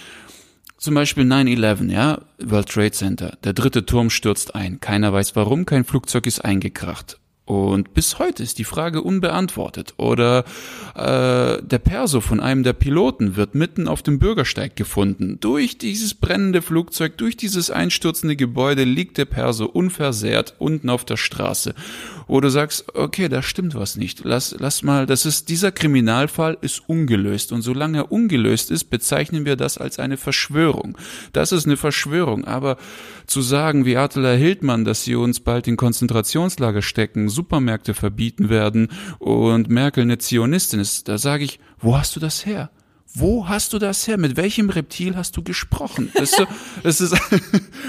[0.77, 3.37] zum Beispiel 9-11, ja, World Trade Center.
[3.43, 4.79] Der dritte Turm stürzt ein.
[4.79, 7.19] Keiner weiß warum, kein Flugzeug ist eingekracht.
[7.45, 9.93] Und bis heute ist die Frage unbeantwortet.
[9.97, 10.45] Oder
[10.95, 15.37] äh, der Perso von einem der Piloten wird mitten auf dem Bürgersteig gefunden.
[15.39, 21.17] Durch dieses brennende Flugzeug, durch dieses einstürzende Gebäude liegt der Perso unversehrt unten auf der
[21.17, 21.75] Straße.
[22.27, 24.21] Du sagst, okay, da stimmt was nicht.
[24.23, 27.51] Lass, lass mal, das ist, dieser Kriminalfall ist ungelöst.
[27.51, 30.97] Und solange er ungelöst ist, bezeichnen wir das als eine Verschwörung.
[31.33, 32.45] Das ist eine Verschwörung.
[32.45, 32.77] Aber
[33.27, 38.87] zu sagen, wie Attila Hildmann, dass sie uns bald in Konzentrationslager stecken, Supermärkte verbieten werden
[39.19, 42.71] und Merkel eine Zionistin ist, da sage ich, wo hast du das her?
[43.17, 44.17] Wo hast du das her?
[44.17, 46.11] Mit welchem Reptil hast du gesprochen?
[46.13, 46.47] Das ist,
[46.83, 47.15] das ist,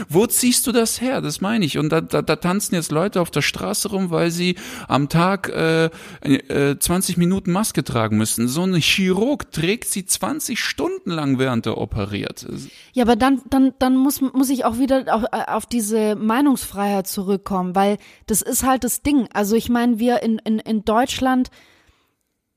[0.08, 1.20] wo ziehst du das her?
[1.20, 1.78] Das meine ich.
[1.78, 4.54] Und da, da, da tanzen jetzt Leute auf der Straße rum, weil sie
[4.86, 5.86] am Tag äh,
[6.22, 8.46] äh, 20 Minuten Maske tragen müssen.
[8.46, 12.46] So ein Chirurg trägt sie 20 Stunden lang, während er operiert.
[12.92, 17.74] Ja, aber dann, dann, dann muss, muss ich auch wieder auf, auf diese Meinungsfreiheit zurückkommen,
[17.74, 19.28] weil das ist halt das Ding.
[19.32, 21.50] Also ich meine, wir in, in, in Deutschland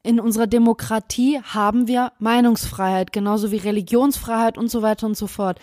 [0.04, 5.60] in unserer Demokratie haben wir Meinungsfreiheit, genauso wie Religionsfreiheit und so weiter und so fort.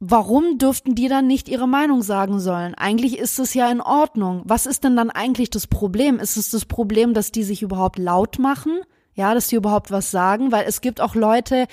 [0.00, 2.74] Warum dürften die dann nicht ihre Meinung sagen sollen?
[2.74, 4.42] Eigentlich ist es ja in Ordnung.
[4.46, 6.18] Was ist denn dann eigentlich das Problem?
[6.18, 8.80] Ist es das Problem, dass die sich überhaupt laut machen?
[9.14, 10.52] Ja, dass die überhaupt was sagen?
[10.52, 11.66] Weil es gibt auch Leute,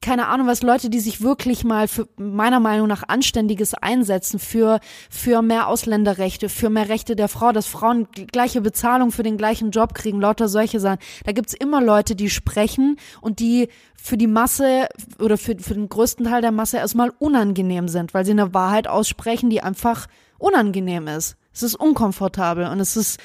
[0.00, 4.80] keine Ahnung, was Leute, die sich wirklich mal für meiner Meinung nach Anständiges einsetzen, für,
[5.10, 9.70] für mehr Ausländerrechte, für mehr Rechte der Frau, dass Frauen gleiche Bezahlung für den gleichen
[9.70, 10.98] Job kriegen, lauter solche Sachen.
[11.24, 15.88] Da gibt's immer Leute, die sprechen und die für die Masse oder für, für den
[15.88, 20.06] größten Teil der Masse erstmal unangenehm sind, weil sie eine Wahrheit aussprechen, die einfach
[20.38, 21.36] unangenehm ist.
[21.52, 23.18] Es ist unkomfortabel und es ist,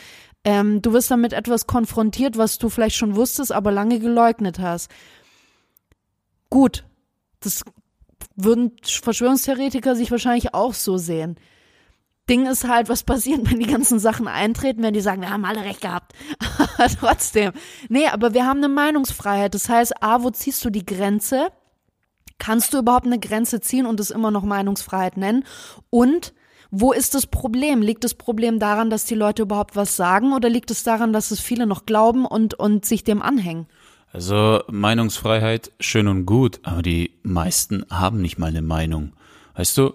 [0.44, 4.90] ähm, du wirst damit etwas konfrontiert, was du vielleicht schon wusstest, aber lange geleugnet hast.
[6.52, 6.84] Gut,
[7.40, 7.64] das
[8.36, 11.38] würden Verschwörungstheoretiker sich wahrscheinlich auch so sehen.
[12.30, 15.46] Ding ist halt, was passiert, wenn die ganzen Sachen eintreten, wenn die sagen, wir haben
[15.46, 16.14] alle recht gehabt.
[16.78, 17.54] Aber trotzdem.
[17.90, 19.54] Nee, aber wir haben eine Meinungsfreiheit.
[19.54, 21.48] Das heißt, A, wo ziehst du die Grenze?
[22.38, 25.46] Kannst du überhaupt eine Grenze ziehen und es immer noch Meinungsfreiheit nennen?
[25.90, 26.34] Und
[26.72, 27.82] wo ist das Problem?
[27.82, 31.32] Liegt das Problem daran, dass die Leute überhaupt was sagen oder liegt es daran, dass
[31.32, 33.68] es viele noch glauben und, und sich dem anhängen?
[34.14, 39.14] Also Meinungsfreiheit schön und gut, aber die meisten haben nicht mal eine Meinung.
[39.56, 39.94] Weißt du,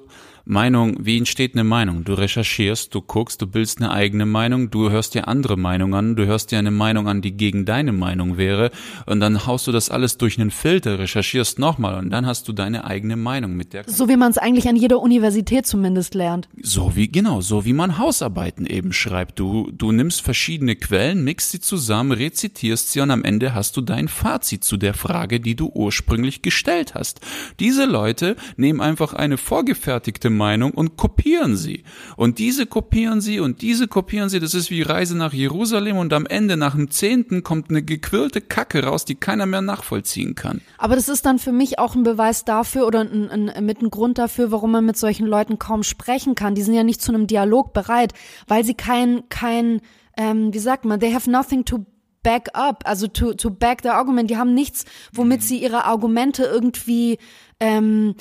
[0.49, 2.05] Meinung, wie entsteht eine Meinung?
[2.05, 6.15] Du recherchierst, du guckst, du bildest eine eigene Meinung, du hörst dir andere Meinungen an,
[6.15, 8.71] du hörst dir eine Meinung an, die gegen deine Meinung wäre,
[9.07, 12.53] und dann haust du das alles durch einen Filter, recherchierst nochmal, und dann hast du
[12.53, 13.83] deine eigene Meinung mit der.
[13.89, 16.49] So wie man es eigentlich an jeder Universität zumindest lernt.
[16.63, 19.41] So wie, genau, so wie man Hausarbeiten eben schreibt.
[19.41, 23.81] Du, du nimmst verschiedene Quellen, mixt sie zusammen, rezitierst sie, und am Ende hast du
[23.81, 27.21] dein Fazit zu der Frage, die du ursprünglich gestellt hast.
[27.59, 31.83] Diese Leute nehmen einfach eine vorgefertigte Meinung und kopieren sie.
[32.17, 34.39] Und diese kopieren sie und diese kopieren sie.
[34.39, 38.41] Das ist wie Reise nach Jerusalem und am Ende nach dem Zehnten kommt eine gequirlte
[38.41, 40.61] Kacke raus, die keiner mehr nachvollziehen kann.
[40.79, 43.91] Aber das ist dann für mich auch ein Beweis dafür oder ein, ein, mit ein
[43.91, 46.55] Grund dafür, warum man mit solchen Leuten kaum sprechen kann.
[46.55, 48.13] Die sind ja nicht zu einem Dialog bereit,
[48.47, 49.81] weil sie kein, kein,
[50.17, 51.87] ähm, wie sagt man, they have nothing to
[52.27, 54.29] back up, also to, to back their argument.
[54.31, 57.19] Die haben nichts, womit sie ihre Argumente irgendwie
[57.59, 58.15] ähm,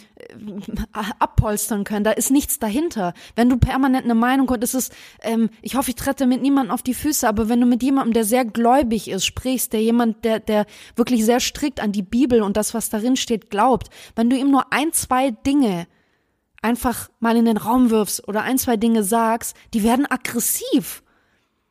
[1.20, 2.06] abpolstern können.
[2.06, 3.14] Da ist nichts dahinter.
[3.36, 4.90] Wenn du permanent eine Meinung ist es,
[5.22, 8.14] ähm, ich hoffe, ich trete mit niemandem auf die Füße, aber wenn du mit jemandem,
[8.14, 12.42] der sehr gläubig ist, sprichst, der jemand, der, der wirklich sehr strikt an die Bibel
[12.42, 15.88] und das, was darin steht, glaubt, wenn du ihm nur ein, zwei Dinge
[16.62, 21.04] einfach mal in den Raum wirfst oder ein, zwei Dinge sagst, die werden aggressiv.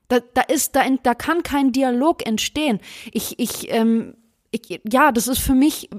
[0.09, 2.79] Da, da ist, da, da kann kein Dialog entstehen.
[3.11, 4.14] Ich, ich, ähm,
[4.55, 5.90] ich, ja, das ist für mich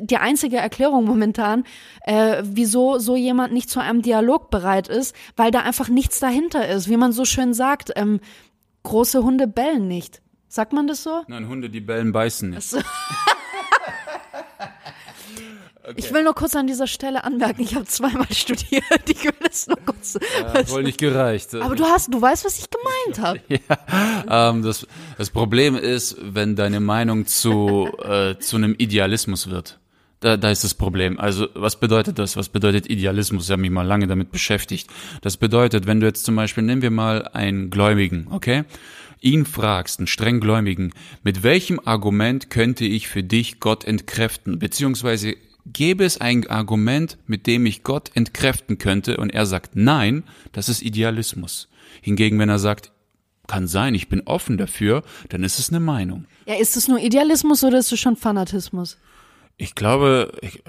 [0.00, 1.64] die einzige Erklärung momentan,
[2.02, 6.66] äh, wieso so jemand nicht zu einem Dialog bereit ist, weil da einfach nichts dahinter
[6.66, 6.88] ist.
[6.88, 8.20] Wie man so schön sagt, ähm,
[8.84, 10.22] große Hunde bellen nicht.
[10.48, 11.22] Sagt man das so?
[11.28, 12.72] Nein, Hunde, die bellen, beißen nicht.
[15.88, 15.96] Okay.
[15.96, 18.84] Ich will nur kurz an dieser Stelle anmerken, ich habe zweimal studiert.
[19.08, 20.18] Ich will das nur kurz.
[20.38, 21.54] Ja, wohl nicht gereicht.
[21.54, 23.40] Aber du hast, du weißt, was ich gemeint habe.
[24.28, 29.78] Ja, ähm, das, das Problem ist, wenn deine Meinung zu äh, zu einem Idealismus wird.
[30.20, 31.18] Da, da ist das Problem.
[31.18, 32.36] Also was bedeutet das?
[32.36, 33.44] Was bedeutet Idealismus?
[33.44, 34.90] Ich habe mich mal lange damit beschäftigt.
[35.22, 38.64] Das bedeutet, wenn du jetzt zum Beispiel, nehmen wir mal einen Gläubigen, okay?
[39.20, 40.92] ihn fragst, einen streng Gläubigen,
[41.24, 45.34] mit welchem Argument könnte ich für dich Gott entkräften, beziehungsweise
[45.66, 50.68] gäbe es ein Argument, mit dem ich Gott entkräften könnte, und er sagt nein, das
[50.68, 51.68] ist Idealismus.
[52.00, 52.92] Hingegen, wenn er sagt,
[53.46, 56.26] kann sein, ich bin offen dafür, dann ist es eine Meinung.
[56.46, 58.98] Ja, ist es nur Idealismus oder ist es schon Fanatismus?
[59.56, 60.62] Ich glaube, ich,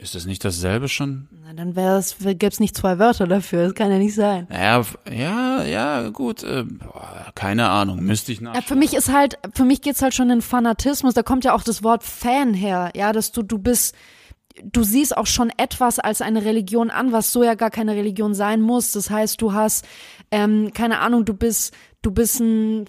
[0.00, 1.28] ist das nicht dasselbe schon?
[1.44, 3.64] Na, dann wäre es, gäbe es nicht zwei Wörter dafür.
[3.64, 4.46] Das kann ja nicht sein.
[4.50, 6.44] Ja, ja, ja, gut.
[6.44, 6.64] Äh,
[7.34, 8.62] keine Ahnung, müsste ich nachschauen.
[8.62, 11.14] Ja, für mich ist halt, für mich geht's halt schon in Fanatismus.
[11.14, 12.92] Da kommt ja auch das Wort Fan her.
[12.94, 13.96] Ja, dass du, du bist,
[14.64, 18.34] du siehst auch schon etwas als eine Religion an, was so ja gar keine Religion
[18.34, 18.92] sein muss.
[18.92, 19.86] Das heißt, du hast,
[20.30, 22.86] ähm, keine Ahnung, du bist, du bist ein,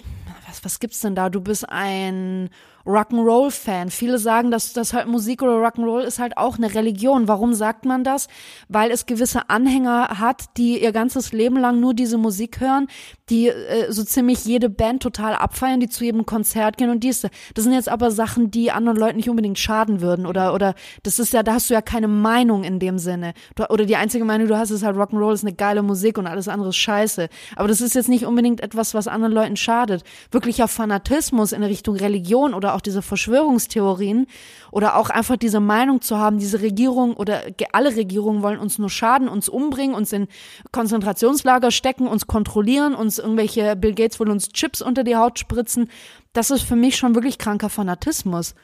[0.47, 1.29] was, was gibt's denn da?
[1.29, 2.49] Du bist ein
[2.85, 3.91] Rock'n'Roll-Fan.
[3.91, 7.27] Viele sagen, dass das halt Musik oder Rock'n'Roll ist halt auch eine Religion.
[7.27, 8.27] Warum sagt man das?
[8.67, 12.87] Weil es gewisse Anhänger hat, die ihr ganzes Leben lang nur diese Musik hören,
[13.29, 17.21] die äh, so ziemlich jede Band total abfeiern, die zu jedem Konzert gehen und dies.
[17.53, 21.19] Das sind jetzt aber Sachen, die anderen Leuten nicht unbedingt schaden würden oder oder das
[21.19, 23.33] ist ja, da hast du ja keine Meinung in dem Sinne.
[23.55, 26.17] Du, oder die einzige Meinung, die du hast, ist halt Rock'n'Roll ist eine geile Musik
[26.17, 27.29] und alles andere ist scheiße.
[27.55, 30.03] Aber das ist jetzt nicht unbedingt etwas, was anderen Leuten schadet.
[30.31, 34.27] Wirklicher Fanatismus in Richtung Religion oder auch diese Verschwörungstheorien
[34.71, 38.89] oder auch einfach diese Meinung zu haben, diese Regierung oder alle Regierungen wollen uns nur
[38.89, 40.27] schaden, uns umbringen, uns in
[40.71, 45.89] Konzentrationslager stecken, uns kontrollieren, uns irgendwelche Bill Gates wollen uns Chips unter die Haut spritzen.
[46.33, 48.55] Das ist für mich schon wirklich kranker Fanatismus.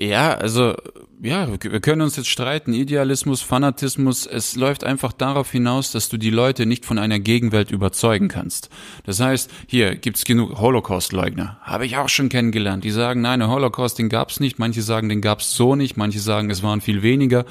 [0.00, 0.74] Ja, also
[1.20, 6.16] ja, wir können uns jetzt streiten, Idealismus, Fanatismus, es läuft einfach darauf hinaus, dass du
[6.16, 8.70] die Leute nicht von einer Gegenwelt überzeugen kannst.
[9.04, 13.48] Das heißt, hier gibt's genug Holocaust-Leugner, habe ich auch schon kennengelernt, die sagen, nein, der
[13.48, 17.02] Holocaust, den gab's nicht, manche sagen, den gab's so nicht, manche sagen, es waren viel
[17.02, 17.44] weniger,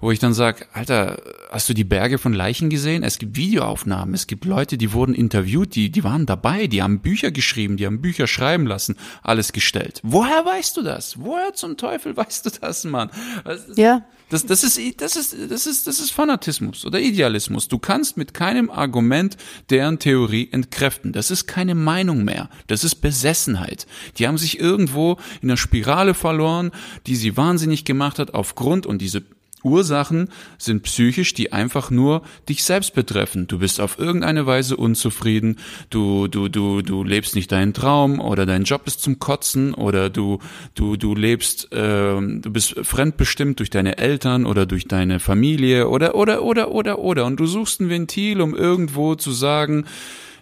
[0.00, 3.02] wo ich dann sage, Alter, hast du die Berge von Leichen gesehen?
[3.02, 7.00] Es gibt Videoaufnahmen, es gibt Leute, die wurden interviewt, die, die waren dabei, die haben
[7.00, 10.00] Bücher geschrieben, die haben Bücher schreiben lassen, alles gestellt.
[10.02, 11.20] Woher weißt du das?
[11.20, 13.10] Woher zum Teufel weißt du das, Mann?
[13.44, 14.02] Das, ja.
[14.30, 17.68] Das, das, ist, das, ist, das, ist, das ist Fanatismus oder Idealismus.
[17.68, 19.36] Du kannst mit keinem Argument
[19.70, 21.12] deren Theorie entkräften.
[21.12, 22.48] Das ist keine Meinung mehr.
[22.66, 23.86] Das ist Besessenheit.
[24.18, 26.72] Die haben sich irgendwo in einer Spirale verloren,
[27.06, 29.22] die sie wahnsinnig gemacht hat aufgrund, und diese
[29.64, 33.46] Ursachen sind psychisch, die einfach nur dich selbst betreffen.
[33.46, 35.56] Du bist auf irgendeine Weise unzufrieden,
[35.90, 40.10] du, du, du, du lebst nicht deinen Traum oder dein Job ist zum Kotzen oder
[40.10, 40.38] du,
[40.74, 46.14] du, du lebst, äh, du bist fremdbestimmt durch deine Eltern oder durch deine Familie oder,
[46.14, 47.24] oder, oder, oder, oder.
[47.24, 49.86] Und du suchst ein Ventil, um irgendwo zu sagen,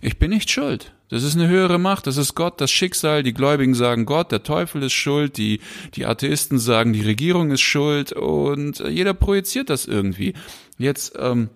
[0.01, 0.93] ich bin nicht schuld.
[1.13, 3.23] Das ist eine höhere Macht, das ist Gott, das Schicksal.
[3.23, 5.61] Die Gläubigen sagen Gott, der Teufel ist schuld, die,
[5.95, 10.33] die Atheisten sagen, die Regierung ist schuld und jeder projiziert das irgendwie.
[10.79, 11.51] Jetzt, ähm,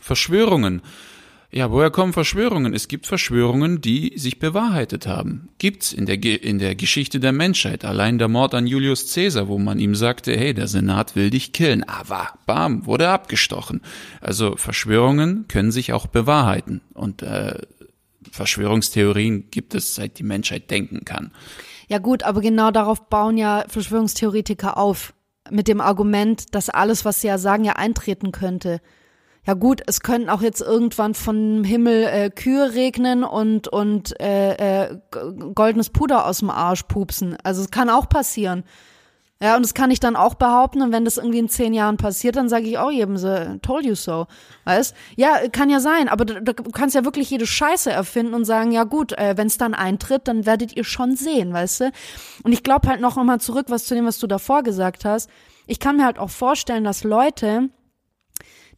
[0.00, 0.82] Verschwörungen.
[1.52, 2.74] Ja, woher kommen Verschwörungen?
[2.74, 5.50] Es gibt Verschwörungen, die sich bewahrheitet haben.
[5.58, 7.84] Gibt's in der, in der Geschichte der Menschheit.
[7.84, 11.52] Allein der Mord an Julius Caesar, wo man ihm sagte, hey, der Senat will dich
[11.52, 11.84] killen.
[11.84, 13.82] Aber, bam, wurde abgestochen.
[14.20, 16.80] Also Verschwörungen können sich auch bewahrheiten.
[16.92, 17.54] Und äh,
[18.30, 21.32] Verschwörungstheorien gibt es, seit die Menschheit denken kann.
[21.88, 25.12] Ja gut, aber genau darauf bauen ja Verschwörungstheoretiker auf.
[25.50, 28.80] Mit dem Argument, dass alles, was sie ja sagen, ja eintreten könnte.
[29.46, 34.90] Ja gut, es könnten auch jetzt irgendwann vom Himmel äh, Kühe regnen und und äh,
[34.90, 34.98] äh,
[35.54, 37.36] goldenes Puder aus dem Arsch pupsen.
[37.42, 38.64] Also es kann auch passieren.
[39.42, 40.82] Ja, und das kann ich dann auch behaupten.
[40.82, 43.86] Und wenn das irgendwie in zehn Jahren passiert, dann sage ich auch jedem so, told
[43.86, 44.26] you so.
[44.64, 44.94] Weißt?
[45.16, 48.70] Ja, kann ja sein, aber du, du kannst ja wirklich jede Scheiße erfinden und sagen,
[48.70, 51.90] ja gut, äh, wenn es dann eintritt, dann werdet ihr schon sehen, weißt du?
[52.42, 55.30] Und ich glaube halt noch einmal zurück, was zu dem, was du davor gesagt hast.
[55.66, 57.70] Ich kann mir halt auch vorstellen, dass Leute,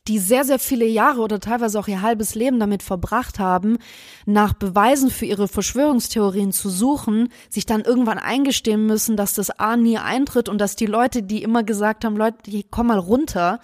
[0.08, 3.78] die sehr, sehr viele Jahre oder teilweise auch ihr halbes Leben damit verbracht haben,
[4.26, 9.76] nach Beweisen für ihre Verschwörungstheorien zu suchen, sich dann irgendwann eingestehen müssen, dass das A
[9.76, 12.38] nie eintritt und dass die Leute, die immer gesagt haben, Leute,
[12.70, 13.60] komm mal runter,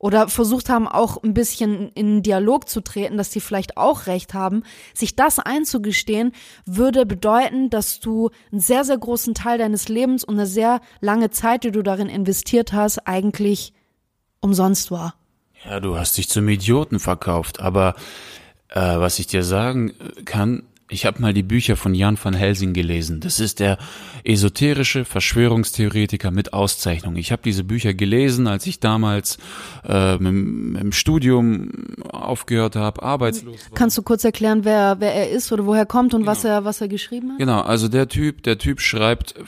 [0.00, 4.32] oder versucht haben, auch ein bisschen in Dialog zu treten, dass die vielleicht auch recht
[4.32, 6.32] haben, sich das einzugestehen,
[6.64, 11.28] würde bedeuten, dass du einen sehr, sehr großen Teil deines Lebens und eine sehr lange
[11.30, 13.74] Zeit, die du darin investiert hast, eigentlich
[14.40, 15.19] umsonst war.
[15.64, 17.94] Ja, du hast dich zum Idioten verkauft, aber
[18.68, 19.92] äh, was ich dir sagen
[20.24, 23.20] kann, ich habe mal die Bücher von Jan van Helsing gelesen.
[23.20, 23.78] Das ist der
[24.24, 27.16] esoterische Verschwörungstheoretiker mit Auszeichnung.
[27.16, 29.38] Ich habe diese Bücher gelesen, als ich damals
[29.88, 31.70] äh, im, im Studium
[32.10, 33.78] aufgehört habe, arbeitslos war.
[33.78, 36.32] Kannst du kurz erklären, wer wer er ist oder woher kommt und genau.
[36.32, 37.38] was er was er geschrieben hat?
[37.38, 39.42] Genau, also der Typ, der Typ schreibt äh,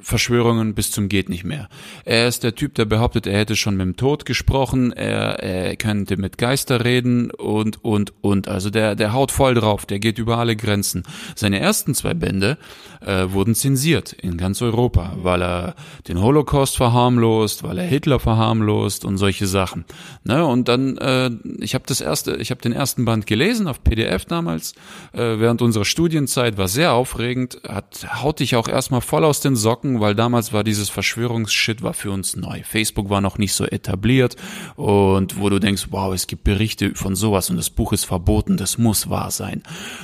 [0.00, 1.68] Verschwörungen bis zum geht nicht mehr.
[2.04, 5.76] Er ist der Typ, der behauptet, er hätte schon mit dem Tod gesprochen, er, er
[5.76, 8.48] könnte mit Geister reden und und und.
[8.48, 11.02] Also der der haut voll drauf, der geht über alle Grenzen.
[11.34, 12.58] Seine ersten zwei Bände
[13.00, 15.74] äh, wurden zensiert in ganz Europa, weil er
[16.08, 19.84] den Holocaust verharmlost, weil er Hitler verharmlost und solche Sachen.
[20.24, 20.44] Ne?
[20.44, 24.24] Und dann, äh, ich habe das erste, ich habe den ersten Band gelesen auf PDF
[24.24, 24.74] damals
[25.12, 29.49] äh, während unserer Studienzeit, war sehr aufregend, hat haut dich auch erstmal voll aus den
[29.56, 32.62] Socken, weil damals war dieses Verschwörungsshit war für uns neu.
[32.64, 34.36] Facebook war noch nicht so etabliert
[34.76, 38.56] und wo du denkst, wow, es gibt Berichte von sowas und das Buch ist verboten,
[38.56, 39.62] das muss wahr sein.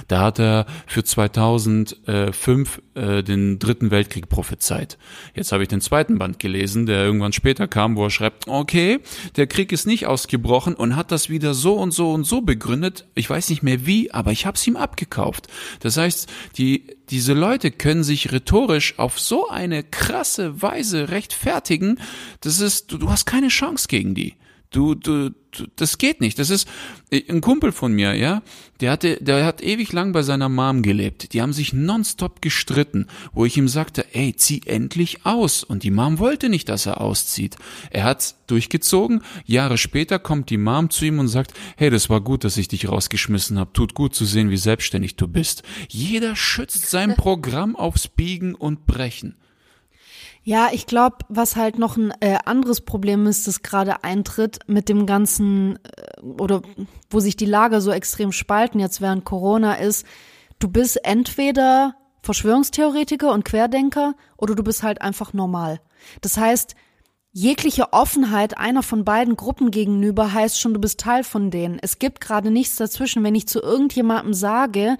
[0.08, 4.98] Da hat er für 2005 äh, den dritten Weltkrieg prophezeit.
[5.34, 9.00] Jetzt habe ich den zweiten Band gelesen, der irgendwann später kam, wo er schreibt, okay,
[9.36, 13.06] der Krieg ist nicht ausgebrochen und hat das wieder so und so und so begründet.
[13.14, 15.48] Ich weiß nicht mehr wie, aber ich habe es ihm abgekauft.
[15.80, 22.00] Das heißt, die diese Leute können sich rhetorisch auf so eine krasse Weise rechtfertigen,
[22.40, 24.34] das ist, du, du hast keine Chance gegen die.
[24.76, 26.38] Du, du, du, das geht nicht.
[26.38, 26.68] Das ist
[27.08, 28.42] äh, ein Kumpel von mir, ja.
[28.80, 31.32] Der hatte, der hat ewig lang bei seiner Mom gelebt.
[31.32, 35.64] Die haben sich nonstop gestritten, wo ich ihm sagte, ey, zieh endlich aus.
[35.64, 37.56] Und die Mom wollte nicht, dass er auszieht.
[37.90, 39.22] Er hat's durchgezogen.
[39.46, 42.68] Jahre später kommt die Mom zu ihm und sagt, hey, das war gut, dass ich
[42.68, 43.72] dich rausgeschmissen habe.
[43.72, 45.62] Tut gut zu sehen, wie selbstständig du bist.
[45.88, 49.36] Jeder schützt sein Programm aufs Biegen und Brechen.
[50.48, 54.88] Ja, ich glaube, was halt noch ein äh, anderes Problem ist, das gerade eintritt mit
[54.88, 56.62] dem ganzen äh, oder
[57.10, 60.06] wo sich die Lager so extrem spalten jetzt während Corona ist,
[60.60, 65.80] du bist entweder Verschwörungstheoretiker und Querdenker oder du bist halt einfach normal.
[66.20, 66.76] Das heißt,
[67.32, 71.80] jegliche Offenheit einer von beiden Gruppen gegenüber heißt schon, du bist Teil von denen.
[71.82, 73.24] Es gibt gerade nichts dazwischen.
[73.24, 74.96] Wenn ich zu irgendjemandem sage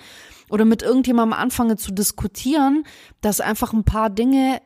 [0.50, 2.82] oder mit irgendjemandem anfange zu diskutieren,
[3.20, 4.60] dass einfach ein paar Dinge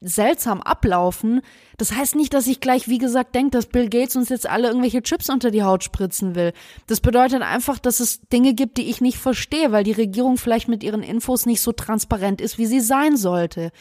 [0.00, 1.40] seltsam ablaufen.
[1.76, 4.68] Das heißt nicht, dass ich gleich, wie gesagt, denke, dass Bill Gates uns jetzt alle
[4.68, 6.52] irgendwelche Chips unter die Haut spritzen will.
[6.86, 10.68] Das bedeutet einfach, dass es Dinge gibt, die ich nicht verstehe, weil die Regierung vielleicht
[10.68, 13.72] mit ihren Infos nicht so transparent ist, wie sie sein sollte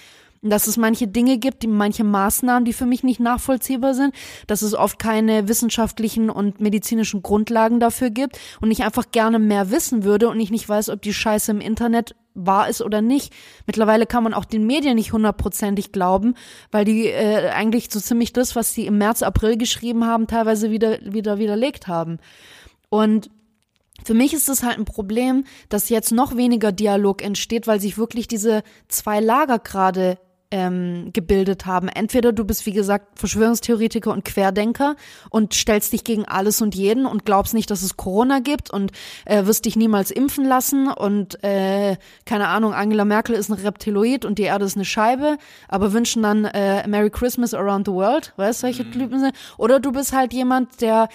[0.41, 4.13] dass es manche Dinge gibt, die, manche Maßnahmen, die für mich nicht nachvollziehbar sind,
[4.47, 9.71] dass es oft keine wissenschaftlichen und medizinischen Grundlagen dafür gibt und ich einfach gerne mehr
[9.71, 13.33] wissen würde und ich nicht weiß, ob die Scheiße im Internet wahr ist oder nicht.
[13.65, 16.35] Mittlerweile kann man auch den Medien nicht hundertprozentig glauben,
[16.71, 20.71] weil die äh, eigentlich so ziemlich das, was sie im März, April geschrieben haben, teilweise
[20.71, 22.19] wieder, wieder widerlegt haben.
[22.89, 23.29] Und
[24.05, 27.97] für mich ist es halt ein Problem, dass jetzt noch weniger Dialog entsteht, weil sich
[27.97, 30.17] wirklich diese zwei Lager gerade
[30.51, 31.89] ähm, gebildet haben.
[31.89, 34.95] Entweder du bist, wie gesagt, Verschwörungstheoretiker und Querdenker
[35.29, 38.91] und stellst dich gegen alles und jeden und glaubst nicht, dass es Corona gibt und
[39.25, 44.25] äh, wirst dich niemals impfen lassen und äh, keine Ahnung, Angela Merkel ist ein Reptiloid
[44.25, 45.37] und die Erde ist eine Scheibe,
[45.67, 48.91] aber wünschen dann äh, Merry Christmas around the world, weißt du, solche mhm.
[48.91, 49.33] Typen sind.
[49.57, 51.09] Oder du bist halt jemand, der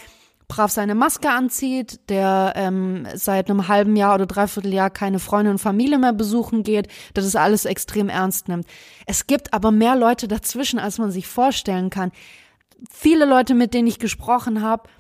[0.53, 5.51] brav seine Maske anzieht, der ähm, seit einem halben Jahr oder dreiviertel Jahr keine Freunde
[5.51, 8.67] und Familie mehr besuchen geht, der das alles extrem ernst nimmt.
[9.07, 12.13] Es gibt aber mehr Leute dazwischen, als man sich vorstellen kann.
[12.91, 14.91] Viele Leute, mit denen ich gesprochen habe,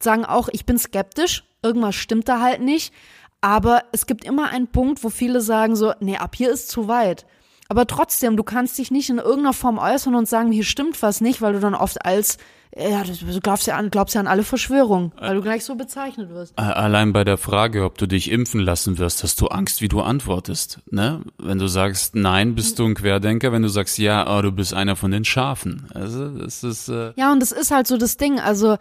[0.00, 2.94] sagen auch, ich bin skeptisch, irgendwas stimmt da halt nicht.
[3.42, 6.88] Aber es gibt immer einen Punkt, wo viele sagen so, nee, ab hier ist zu
[6.88, 7.26] weit.
[7.68, 11.20] Aber trotzdem, du kannst dich nicht in irgendeiner Form äußern und sagen, hier stimmt was
[11.20, 12.38] nicht, weil du dann oft als
[12.74, 16.30] ja, du glaubst ja an, glaubst ja an alle Verschwörungen, weil du gleich so bezeichnet
[16.30, 16.58] wirst.
[16.58, 20.00] Allein bei der Frage, ob du dich impfen lassen wirst, hast du Angst, wie du
[20.00, 21.20] antwortest, ne?
[21.38, 24.72] Wenn du sagst nein, bist du ein Querdenker, wenn du sagst ja, oh, du bist
[24.72, 25.86] einer von den Schafen.
[25.92, 28.78] Also, das ist äh Ja, und das ist halt so das Ding, also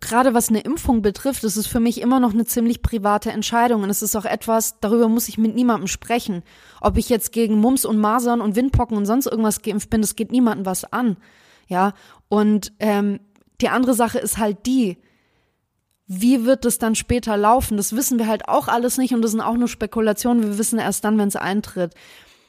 [0.00, 3.82] gerade was eine Impfung betrifft, ist es für mich immer noch eine ziemlich private Entscheidung
[3.82, 6.42] und es ist auch etwas, darüber muss ich mit niemandem sprechen.
[6.80, 10.16] Ob ich jetzt gegen Mumps und Masern und Windpocken und sonst irgendwas geimpft bin, das
[10.16, 11.18] geht niemandem was an.
[11.68, 11.92] Ja,
[12.30, 13.20] und ähm,
[13.60, 14.96] die andere Sache ist halt die,
[16.06, 17.76] wie wird es dann später laufen?
[17.76, 20.42] Das wissen wir halt auch alles nicht und das sind auch nur Spekulationen.
[20.42, 21.92] Wir wissen erst dann, wenn es eintritt.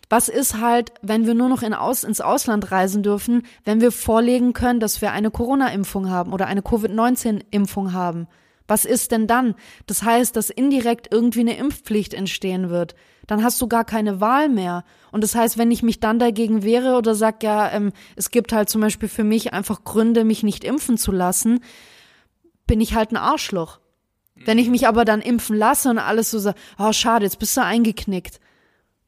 [0.10, 3.92] Was ist halt, wenn wir nur noch in Aus, ins Ausland reisen dürfen, wenn wir
[3.92, 8.28] vorlegen können, dass wir eine Corona-Impfung haben oder eine Covid-19-Impfung haben?
[8.68, 9.56] Was ist denn dann?
[9.88, 12.96] Das heißt, dass indirekt irgendwie eine Impfpflicht entstehen wird.
[13.26, 14.84] Dann hast du gar keine Wahl mehr.
[15.12, 18.52] Und das heißt, wenn ich mich dann dagegen wehre oder sag, ja, ähm, es gibt
[18.52, 21.62] halt zum Beispiel für mich einfach Gründe, mich nicht impfen zu lassen,
[22.66, 23.80] bin ich halt ein Arschloch.
[24.36, 27.58] Wenn ich mich aber dann impfen lasse und alles so sagt, oh schade, jetzt bist
[27.58, 28.40] du eingeknickt.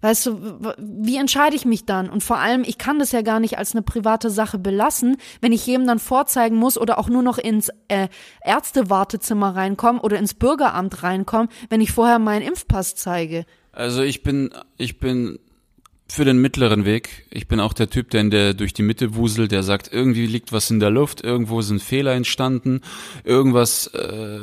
[0.02, 2.10] Weißt du, wie entscheide ich mich dann?
[2.10, 5.52] Und vor allem, ich kann das ja gar nicht als eine private Sache belassen, wenn
[5.52, 8.08] ich jedem dann vorzeigen muss oder auch nur noch ins äh,
[8.43, 13.45] Ärztewartezimmer reinkomme oder ins Bürgeramt reinkomme, wenn ich vorher meinen Impfpass zeige.
[13.72, 15.39] Also ich bin, ich bin
[16.12, 17.26] für den mittleren Weg.
[17.30, 20.26] Ich bin auch der Typ, der in der durch die Mitte wuselt, der sagt, irgendwie
[20.26, 22.82] liegt was in der Luft, irgendwo sind Fehler entstanden,
[23.24, 24.39] irgendwas äh,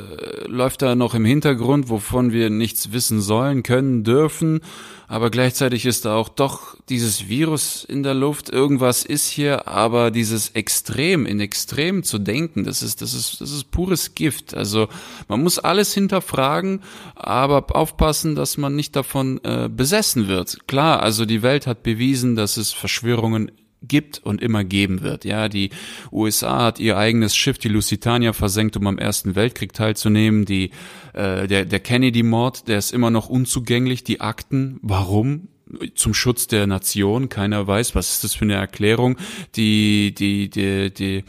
[0.47, 4.63] läuft da noch im Hintergrund, wovon wir nichts wissen sollen, können, dürfen
[5.11, 8.51] aber gleichzeitig ist da auch doch dieses Virus in der Luft.
[8.51, 13.51] Irgendwas ist hier, aber dieses Extrem, in Extrem zu denken, das ist, das ist, das
[13.51, 14.53] ist pures Gift.
[14.53, 14.89] Also
[15.27, 16.83] man muss alles hinterfragen,
[17.15, 20.69] aber aufpassen, dass man nicht davon äh, besessen wird.
[20.69, 23.51] Klar, also die Welt hat bewiesen, dass es Verschwörungen
[23.83, 25.25] gibt und immer geben wird.
[25.25, 25.71] Ja, die
[26.11, 30.45] USA hat ihr eigenes Schiff, die Lusitania, versenkt, um am Ersten Weltkrieg teilzunehmen.
[30.45, 30.71] Die,
[31.15, 34.05] äh, der, der Kennedy-Mord, der ist immer noch unzugänglich.
[34.05, 35.49] Die Akten, warum?
[35.95, 37.29] Zum Schutz der Nation.
[37.29, 39.17] Keiner weiß, was ist das für eine Erklärung.
[39.57, 41.25] Die, die, die, die,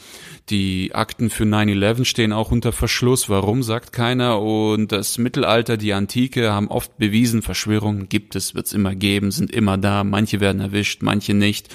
[0.49, 3.29] die Akten für 9-11 stehen auch unter Verschluss.
[3.29, 4.41] Warum, sagt keiner.
[4.41, 9.31] Und das Mittelalter, die Antike haben oft bewiesen, Verschwörungen gibt es, wird es immer geben,
[9.31, 10.03] sind immer da.
[10.03, 11.69] Manche werden erwischt, manche nicht.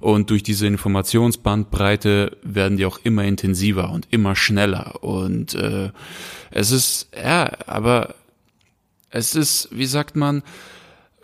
[0.00, 5.02] Und durch diese Informationsbandbreite werden die auch immer intensiver und immer schneller.
[5.02, 5.90] Und äh,
[6.50, 8.14] es ist, ja, aber
[9.10, 10.42] es ist, wie sagt man,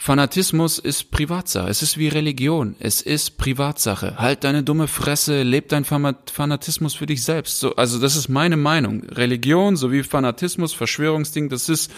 [0.04, 1.70] Fanatismus ist Privatsache.
[1.70, 2.76] Es ist wie Religion.
[2.78, 4.18] Es ist Privatsache.
[4.18, 7.58] Halt deine dumme Fresse, leb dein Fanatismus für dich selbst.
[7.58, 9.04] So, also das ist meine Meinung.
[9.04, 11.90] Religion sowie Fanatismus, Verschwörungsding, das ist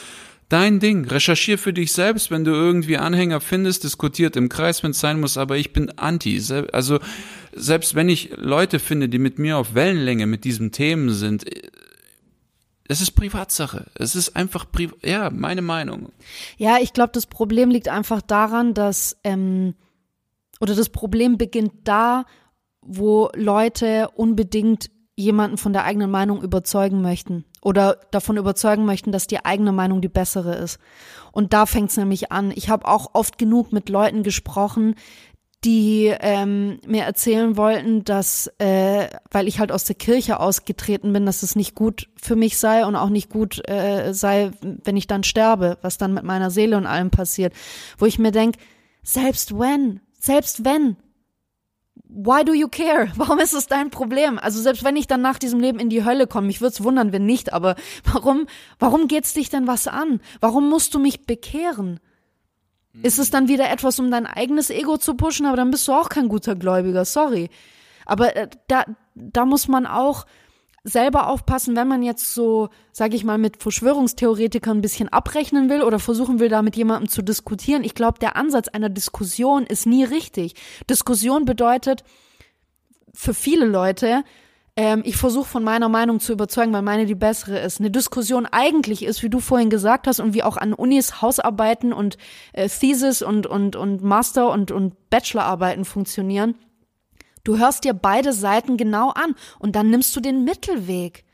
[0.49, 1.05] Dein Ding.
[1.07, 5.19] Recherchier für dich selbst, wenn du irgendwie Anhänger findest, diskutiert im Kreis, wenn es sein
[5.19, 6.41] muss, aber ich bin anti.
[6.73, 7.01] Also
[7.53, 11.45] selbst wenn ich Leute finde, die mit mir auf Wellenlänge mit diesen Themen sind,
[12.89, 13.87] es ist Privatsache.
[13.95, 16.13] Es ist einfach, Pri ja, meine Meinung.
[16.57, 19.75] Ja, ich glaube, das Problem liegt einfach daran, dass, ähm,
[20.61, 22.25] oder das Problem beginnt da,
[22.81, 29.27] wo Leute unbedingt jemanden von der eigenen Meinung überzeugen möchten oder davon überzeugen möchten, dass
[29.27, 30.79] die eigene Meinung die bessere ist.
[31.33, 32.53] Und da fängt es nämlich an.
[32.55, 34.95] Ich habe auch oft genug mit Leuten gesprochen,
[35.67, 41.27] die ähm, mir erzählen wollten, dass, äh, weil ich halt aus der Kirche ausgetreten bin,
[41.27, 45.09] dass es nicht gut für mich sei und auch nicht gut äh, sei, wenn ich
[45.09, 47.53] dann sterbe, was dann mit meiner Seele und allem passiert.
[47.99, 48.55] Wo ich mir denk,
[49.03, 50.97] selbst wenn, selbst wenn,
[52.09, 53.11] why do you care?
[53.17, 54.39] Warum ist es dein Problem?
[54.39, 56.85] Also selbst wenn ich dann nach diesem Leben in die Hölle komme, mich würde es
[56.85, 58.47] wundern, wenn nicht, aber warum,
[58.79, 60.21] warum geht's dich denn was an?
[60.41, 61.99] Warum musst du mich bekehren?
[63.03, 65.93] Ist es dann wieder etwas, um dein eigenes Ego zu pushen, aber dann bist du
[65.93, 67.51] auch kein guter Gläubiger, sorry.
[68.07, 68.85] Aber äh, da,
[69.15, 70.27] da muss man auch
[70.87, 75.83] selber aufpassen, wenn man jetzt so, sage ich mal, mit Verschwörungstheoretikern ein bisschen abrechnen will
[75.83, 77.83] oder versuchen will, da mit jemandem zu diskutieren.
[77.83, 80.55] Ich glaube, der Ansatz einer Diskussion ist nie richtig.
[80.89, 82.05] Diskussion bedeutet
[83.13, 84.23] für viele Leute,
[84.77, 87.81] ähm, ich versuche von meiner Meinung zu überzeugen, weil meine die bessere ist.
[87.81, 91.93] Eine Diskussion eigentlich ist, wie du vorhin gesagt hast und wie auch an Unis Hausarbeiten
[91.93, 92.19] und
[92.53, 96.55] äh, Thesis und, und, und Master und, und Bachelorarbeiten funktionieren
[97.47, 101.25] Du hörst dir beide Seiten genau an und dann nimmst du den Mittelweg.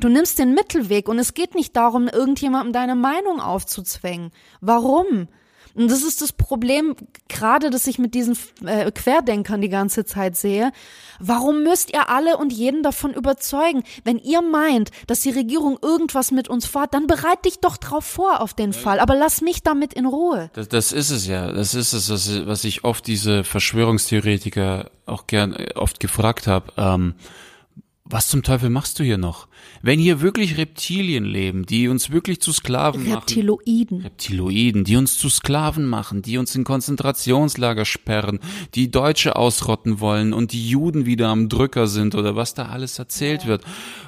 [0.00, 4.32] Du nimmst den Mittelweg und es geht nicht darum, irgendjemandem deine Meinung aufzuzwängen.
[4.60, 5.28] Warum?
[5.74, 6.94] Und das ist das Problem,
[7.28, 10.72] gerade, dass ich mit diesen äh, Querdenkern die ganze Zeit sehe.
[11.18, 13.82] Warum müsst ihr alle und jeden davon überzeugen?
[14.04, 18.04] Wenn ihr meint, dass die Regierung irgendwas mit uns vorhat, dann bereit dich doch drauf
[18.04, 19.00] vor auf den Fall.
[19.00, 20.50] Aber lass mich damit in Ruhe.
[20.54, 21.52] Das, das ist es ja.
[21.52, 26.72] Das ist es, was, was ich oft diese Verschwörungstheoretiker auch gern äh, oft gefragt habe.
[26.76, 27.14] Ähm,
[28.04, 29.47] was zum Teufel machst du hier noch?
[29.82, 33.98] Wenn hier wirklich Reptilien leben, die uns wirklich zu Sklaven Reptiloiden.
[33.98, 34.06] machen.
[34.06, 34.84] Reptiloiden.
[34.84, 38.40] die uns zu Sklaven machen, die uns in Konzentrationslager sperren,
[38.74, 42.98] die Deutsche ausrotten wollen und die Juden wieder am Drücker sind oder was da alles
[42.98, 43.48] erzählt ja.
[43.48, 43.64] wird.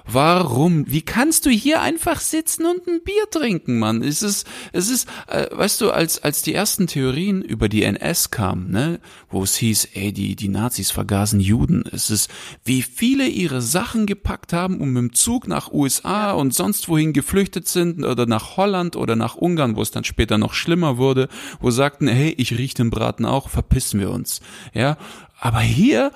[0.07, 0.84] Warum?
[0.88, 4.03] Wie kannst du hier einfach sitzen und ein Bier trinken, Mann?
[4.03, 8.30] Es ist, es ist, äh, weißt du, als, als die ersten Theorien über die NS
[8.30, 12.30] kamen, ne, wo es hieß, ey, die, die Nazis vergasen Juden, es ist,
[12.64, 17.14] wie viele ihre Sachen gepackt haben, um mit dem Zug nach USA und sonst wohin
[17.14, 21.28] geflüchtet sind oder nach Holland oder nach Ungarn, wo es dann später noch schlimmer wurde,
[21.61, 24.41] wo sagten, hey, ich riech den Braten auch, verpissen wir uns.
[24.74, 24.99] Ja,
[25.38, 26.12] aber hier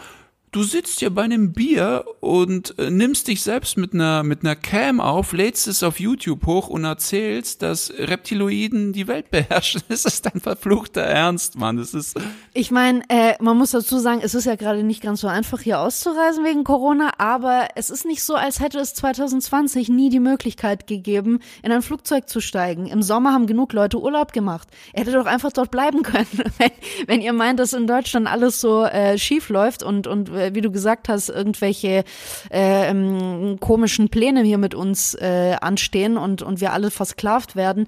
[0.54, 4.54] du sitzt hier bei einem Bier und äh, nimmst dich selbst mit einer mit einer
[4.54, 9.82] Cam auf, lädst es auf YouTube hoch und erzählst, dass Reptiloiden die Welt beherrschen.
[9.94, 11.76] Das ist dein verfluchter Ernst, Mann.
[11.76, 12.16] Das ist.
[12.52, 15.60] Ich meine, äh, man muss dazu sagen, es ist ja gerade nicht ganz so einfach
[15.60, 20.20] hier auszureisen wegen Corona, aber es ist nicht so, als hätte es 2020 nie die
[20.20, 22.86] Möglichkeit gegeben, in ein Flugzeug zu steigen.
[22.86, 24.68] Im Sommer haben genug Leute Urlaub gemacht.
[24.92, 26.26] Er hätte doch einfach dort bleiben können,
[26.58, 26.70] wenn,
[27.06, 30.60] wenn ihr meint, dass in Deutschland alles so äh, schief läuft und und äh, wie
[30.60, 32.04] du gesagt hast, irgendwelche
[32.50, 37.86] äh, ähm, komischen Pläne hier mit uns äh, anstehen und, und wir alle versklavt werden,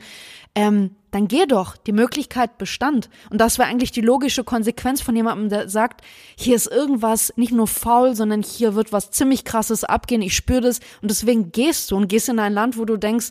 [0.54, 1.76] ähm, dann geh doch.
[1.76, 3.09] Die Möglichkeit bestand.
[3.30, 6.02] Und das wäre eigentlich die logische Konsequenz von jemandem, der sagt,
[6.36, 10.61] hier ist irgendwas nicht nur faul, sondern hier wird was ziemlich krasses abgehen, ich spüre
[10.62, 13.30] das und deswegen gehst du und gehst in ein Land, wo du denkst,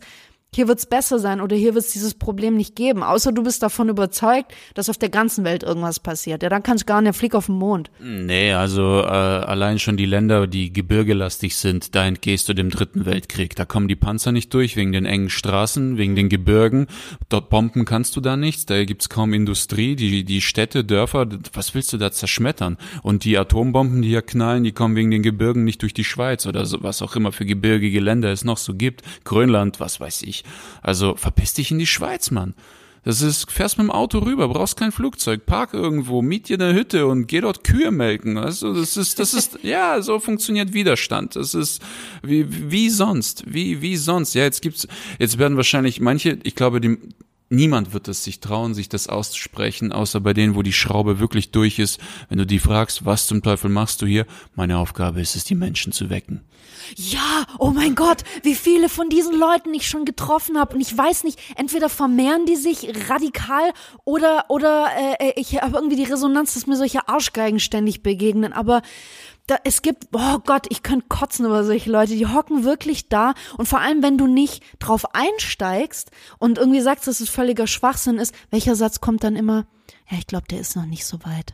[0.55, 3.03] hier wird's besser sein oder hier wird's dieses Problem nicht geben.
[3.03, 6.43] Außer du bist davon überzeugt, dass auf der ganzen Welt irgendwas passiert.
[6.43, 7.91] Ja, dann kannst du gar nicht, flieg auf den Mond.
[7.99, 13.05] Nee, also äh, allein schon die Länder, die gebirgelastig sind, da entgehst du dem dritten
[13.05, 13.55] Weltkrieg.
[13.55, 16.87] Da kommen die Panzer nicht durch, wegen den engen Straßen, wegen den Gebirgen.
[17.27, 21.75] Dort bomben kannst du da nichts, da gibt's kaum Industrie, die, die Städte, Dörfer, was
[21.75, 22.77] willst du da zerschmettern?
[23.03, 26.45] Und die Atombomben, die hier knallen, die kommen wegen den Gebirgen nicht durch die Schweiz
[26.45, 29.01] oder so, was auch immer für gebirgige Länder es noch so gibt.
[29.25, 30.44] Grönland, was weiß ich.
[30.81, 32.53] Also verpiss dich in die Schweiz, Mann.
[33.05, 36.73] Das ist, fährst mit dem Auto rüber, brauchst kein Flugzeug, park irgendwo, miet dir eine
[36.73, 38.39] Hütte und geh dort Kühe melken.
[38.39, 41.35] Also das ist, das ist, ja, so funktioniert Widerstand.
[41.35, 41.83] Das ist
[42.23, 44.33] wie, wie sonst, wie, wie sonst.
[44.33, 44.87] Ja, jetzt gibt's,
[45.19, 46.97] jetzt werden wahrscheinlich manche, ich glaube, die,
[47.49, 51.51] Niemand wird es sich trauen, sich das auszusprechen, außer bei denen, wo die Schraube wirklich
[51.51, 51.99] durch ist.
[52.27, 54.25] Wenn du die fragst, was zum Teufel machst du hier?
[54.55, 56.41] Meine Aufgabe ist es, die Menschen zu wecken.
[56.95, 60.75] Ja, oh mein Gott, wie viele von diesen Leuten ich schon getroffen habe.
[60.75, 63.73] Und ich weiß nicht, entweder vermehren die sich radikal
[64.03, 64.89] oder, oder
[65.19, 68.53] äh, ich habe irgendwie die Resonanz, dass mir solche Arschgeigen ständig begegnen.
[68.53, 68.81] Aber
[69.47, 73.33] da, es gibt, oh Gott, ich könnte kotzen über solche Leute, die hocken wirklich da
[73.57, 78.17] und vor allem, wenn du nicht drauf einsteigst und irgendwie sagst, dass es völliger Schwachsinn
[78.17, 79.67] ist, welcher Satz kommt dann immer?
[80.09, 81.53] Ja, ich glaube, der ist noch nicht so weit.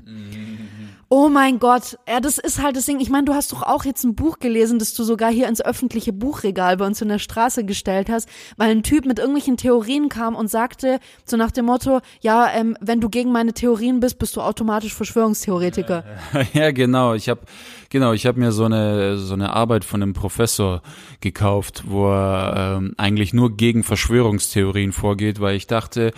[1.13, 3.01] Oh mein Gott, ja, das ist halt das Ding.
[3.01, 5.59] Ich meine, du hast doch auch jetzt ein Buch gelesen, das du sogar hier ins
[5.59, 10.07] öffentliche Buchregal bei uns in der Straße gestellt hast, weil ein Typ mit irgendwelchen Theorien
[10.07, 14.19] kam und sagte, so nach dem Motto, ja, ähm, wenn du gegen meine Theorien bist,
[14.19, 16.05] bist du automatisch Verschwörungstheoretiker.
[16.53, 17.13] Ja, genau.
[17.13, 17.41] Ich habe
[17.89, 20.81] genau, ich habe mir so eine so eine Arbeit von einem Professor
[21.19, 26.13] gekauft, wo er ähm, eigentlich nur gegen Verschwörungstheorien vorgeht, weil ich dachte,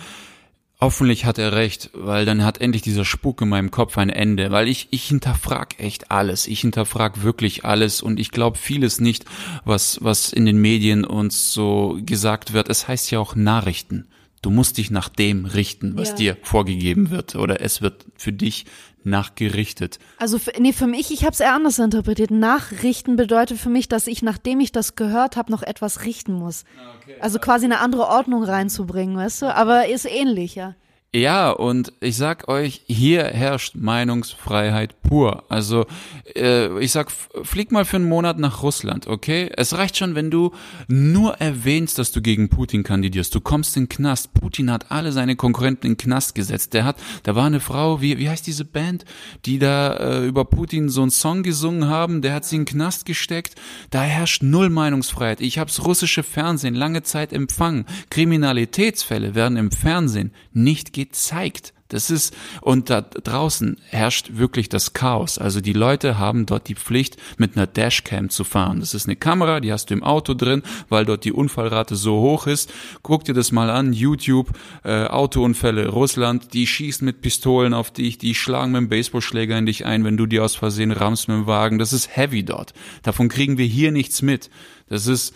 [0.84, 4.50] Hoffentlich hat er recht, weil dann hat endlich dieser Spuk in meinem Kopf ein Ende,
[4.50, 6.46] weil ich, ich hinterfrag echt alles.
[6.46, 9.24] Ich hinterfrag wirklich alles und ich glaube vieles nicht,
[9.64, 12.68] was, was in den Medien uns so gesagt wird.
[12.68, 14.06] Es heißt ja auch Nachrichten.
[14.44, 16.14] Du musst dich nach dem richten, was ja.
[16.16, 18.66] dir vorgegeben wird oder es wird für dich
[19.02, 19.98] nachgerichtet.
[20.18, 22.30] Also für, nee, für mich, ich habe es eher anders interpretiert.
[22.30, 26.64] Nachrichten bedeutet für mich, dass ich, nachdem ich das gehört habe, noch etwas richten muss.
[26.78, 27.16] Ah, okay.
[27.20, 29.54] Also quasi eine andere Ordnung reinzubringen, weißt du?
[29.54, 30.74] Aber ist ähnlich, ja.
[31.14, 35.44] Ja, und ich sag euch, hier herrscht Meinungsfreiheit pur.
[35.48, 35.86] Also
[36.34, 39.48] äh, ich sag, flieg mal für einen Monat nach Russland, okay?
[39.56, 40.50] Es reicht schon, wenn du
[40.88, 43.32] nur erwähnst, dass du gegen Putin kandidierst.
[43.32, 44.34] Du kommst in den Knast.
[44.34, 46.74] Putin hat alle seine Konkurrenten in den Knast gesetzt.
[46.74, 49.04] Der hat, da war eine Frau, wie, wie heißt diese Band,
[49.44, 52.74] die da äh, über Putin so einen Song gesungen haben, der hat sie in den
[52.74, 53.54] Knast gesteckt.
[53.90, 55.40] Da herrscht null Meinungsfreiheit.
[55.40, 57.84] Ich hab's russische Fernsehen lange Zeit empfangen.
[58.10, 61.74] Kriminalitätsfälle werden im Fernsehen nicht gezeigt.
[61.88, 65.38] Das ist, und da draußen herrscht wirklich das Chaos.
[65.38, 68.80] Also die Leute haben dort die Pflicht, mit einer Dashcam zu fahren.
[68.80, 72.20] Das ist eine Kamera, die hast du im Auto drin, weil dort die Unfallrate so
[72.20, 72.72] hoch ist.
[73.02, 74.50] Guck dir das mal an, YouTube,
[74.82, 79.66] äh, Autounfälle, Russland, die schießen mit Pistolen auf dich, die schlagen mit dem Baseballschläger in
[79.66, 81.78] dich ein, wenn du dir aus Versehen rammst mit dem Wagen.
[81.78, 82.72] Das ist heavy dort.
[83.02, 84.50] Davon kriegen wir hier nichts mit.
[84.88, 85.34] Das ist,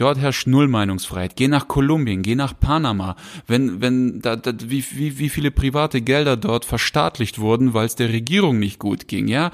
[0.00, 1.36] Dort herrscht null Meinungsfreiheit.
[1.36, 3.16] Geh nach Kolumbien, geh nach Panama.
[3.46, 7.96] Wenn, wenn, da, da, wie, wie, wie viele private Gelder dort verstaatlicht wurden, weil es
[7.96, 9.50] der Regierung nicht gut ging, ja?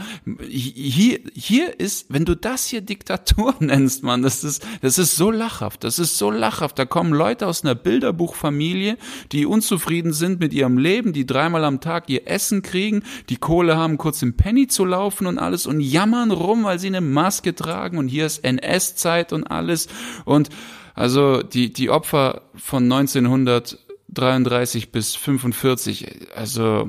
[0.48, 5.32] Hier, hier ist, wenn du das hier Diktatur nennst, man, das ist, das ist so
[5.32, 5.82] lachhaft.
[5.82, 6.78] Das ist so lachhaft.
[6.78, 8.98] Da kommen Leute aus einer Bilderbuchfamilie,
[9.32, 13.76] die unzufrieden sind mit ihrem Leben, die dreimal am Tag ihr Essen kriegen, die Kohle
[13.76, 17.52] haben, kurz im Penny zu laufen und alles und jammern rum, weil sie eine Maske
[17.56, 19.88] tragen und hier ist NS-Zeit und alles.
[20.24, 20.50] Und und
[20.94, 26.88] also die, die Opfer von 1933 bis 45, also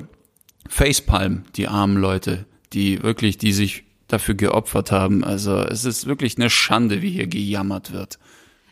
[0.69, 5.23] Facepalm, die armen Leute, die wirklich, die sich dafür geopfert haben.
[5.23, 8.19] Also es ist wirklich eine Schande, wie hier gejammert wird.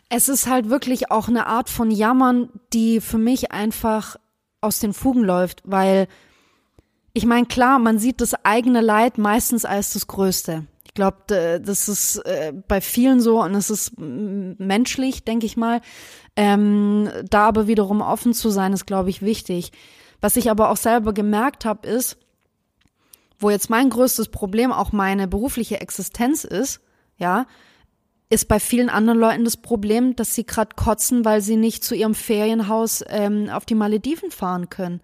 [0.08, 4.16] Es ist halt wirklich auch eine Art von Jammern, die für mich einfach
[4.60, 6.08] aus den Fugen läuft, weil
[7.12, 10.66] ich meine, klar, man sieht das eigene Leid meistens als das Größte
[10.96, 15.80] glaube, das ist äh, bei vielen so und es ist menschlich, denke ich mal.
[16.34, 19.70] Ähm, da aber wiederum offen zu sein, ist, glaube ich, wichtig.
[20.20, 22.18] Was ich aber auch selber gemerkt habe, ist,
[23.38, 26.80] wo jetzt mein größtes Problem auch meine berufliche Existenz ist,
[27.18, 27.46] ja,
[28.28, 31.94] ist bei vielen anderen Leuten das Problem, dass sie gerade kotzen, weil sie nicht zu
[31.94, 35.00] ihrem Ferienhaus ähm, auf die Malediven fahren können.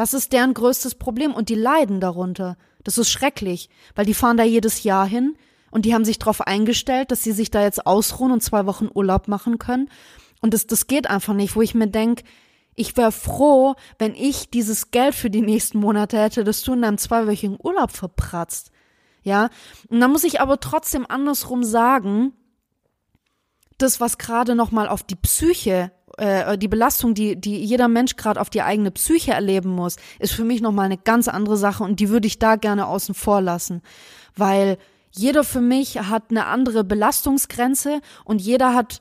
[0.00, 2.56] Das ist deren größtes Problem und die leiden darunter.
[2.84, 5.36] Das ist schrecklich, weil die fahren da jedes Jahr hin
[5.70, 8.88] und die haben sich darauf eingestellt, dass sie sich da jetzt ausruhen und zwei Wochen
[8.94, 9.90] Urlaub machen können.
[10.40, 12.22] Und das, das geht einfach nicht, wo ich mir denk,
[12.74, 16.80] ich wäre froh, wenn ich dieses Geld für die nächsten Monate hätte, dass du in
[16.80, 18.70] deinem zweiwöchigen Urlaub verpratzt.
[19.22, 19.50] Ja,
[19.90, 22.32] und dann muss ich aber trotzdem andersrum sagen,
[23.76, 28.40] das, was gerade nochmal auf die Psyche äh, die Belastung, die, die jeder Mensch gerade
[28.40, 31.98] auf die eigene Psyche erleben muss, ist für mich nochmal eine ganz andere Sache und
[31.98, 33.82] die würde ich da gerne außen vor lassen.
[34.36, 34.76] Weil
[35.12, 39.00] jeder für mich hat eine andere Belastungsgrenze und jeder hat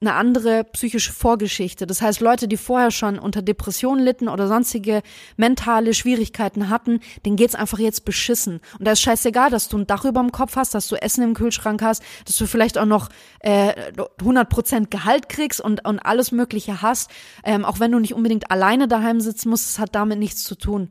[0.00, 1.84] eine andere psychische Vorgeschichte.
[1.84, 5.02] Das heißt, Leute, die vorher schon unter Depressionen litten oder sonstige
[5.36, 8.60] mentale Schwierigkeiten hatten, denen geht's einfach jetzt beschissen.
[8.78, 11.24] Und da ist scheißegal, dass du ein Dach über dem Kopf hast, dass du Essen
[11.24, 13.08] im Kühlschrank hast, dass du vielleicht auch noch
[13.40, 13.90] äh,
[14.20, 17.10] 100% Gehalt kriegst und, und alles Mögliche hast.
[17.42, 20.54] Ähm, auch wenn du nicht unbedingt alleine daheim sitzen musst, es hat damit nichts zu
[20.54, 20.90] tun.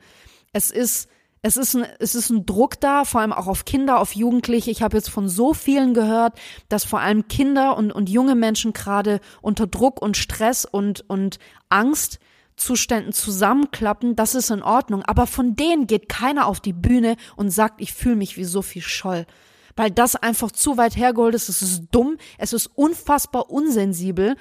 [0.52, 1.10] Es ist
[1.42, 4.72] es ist, ein, es ist ein Druck da, vor allem auch auf Kinder, auf Jugendliche.
[4.72, 8.74] Ich habe jetzt von so vielen gehört, dass vor allem Kinder und, und junge Menschen
[8.74, 11.38] gerade unter Druck und Stress und, und
[11.70, 14.16] Angstzuständen zusammenklappen.
[14.16, 15.04] Das ist in Ordnung.
[15.04, 18.82] Aber von denen geht keiner auf die Bühne und sagt, ich fühle mich wie Sophie
[18.82, 19.26] Scholl.
[19.76, 21.50] Weil das einfach zu weit hergeholt ist.
[21.50, 22.18] Es ist dumm.
[22.40, 24.36] Es ist unfassbar unsensibel.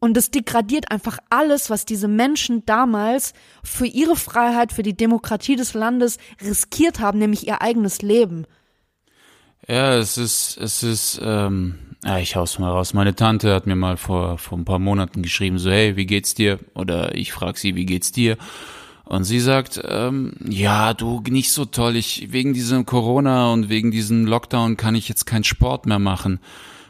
[0.00, 3.32] Und es degradiert einfach alles, was diese Menschen damals
[3.64, 8.46] für ihre Freiheit, für die Demokratie des Landes riskiert haben, nämlich ihr eigenes Leben.
[9.66, 11.74] Ja, es ist, es ist, ähm,
[12.04, 12.94] ja, ich hau's mal raus.
[12.94, 16.34] Meine Tante hat mir mal vor, vor ein paar Monaten geschrieben, so, hey, wie geht's
[16.34, 16.60] dir?
[16.74, 18.38] Oder ich frag sie, wie geht's dir?
[19.04, 21.96] Und sie sagt, ähm, ja, du, nicht so toll.
[21.96, 26.38] Ich, wegen diesem Corona und wegen diesem Lockdown kann ich jetzt keinen Sport mehr machen.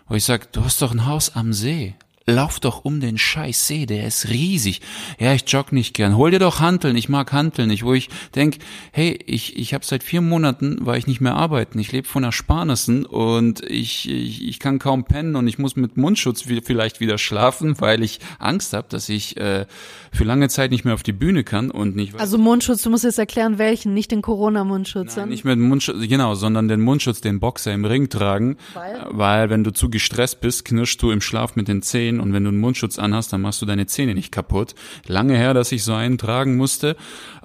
[0.09, 1.95] Wo ich sag, du hast doch ein Haus am See
[2.29, 4.81] lauf doch um den scheiß See, der ist riesig.
[5.18, 6.16] Ja, ich jogge nicht gern.
[6.16, 7.85] Hol dir doch Hanteln, ich mag Hanteln nicht.
[7.85, 8.59] Wo ich denk,
[8.93, 11.79] hey, ich, ich habe seit vier Monaten, war ich nicht mehr arbeiten.
[11.79, 15.97] Ich lebe von Ersparnissen und ich, ich, ich kann kaum pennen und ich muss mit
[15.97, 19.66] Mundschutz vielleicht wieder schlafen, weil ich Angst habe, dass ich äh,
[20.12, 22.18] für lange Zeit nicht mehr auf die Bühne kann und nicht.
[22.20, 25.16] Also Mundschutz, du musst jetzt erklären, welchen, nicht den Corona-Mundschutz.
[25.16, 28.57] Nein, nicht mit Mundschutz, genau, sondern den Mundschutz, den Boxer im Ring tragen.
[28.74, 29.07] Weil?
[29.11, 32.45] Weil wenn du zu gestresst bist, knirschst du im Schlaf mit den Zähnen und wenn
[32.45, 34.75] du einen Mundschutz anhast, dann machst du deine Zähne nicht kaputt.
[35.07, 36.97] Lange her, dass ich so einen tragen musste.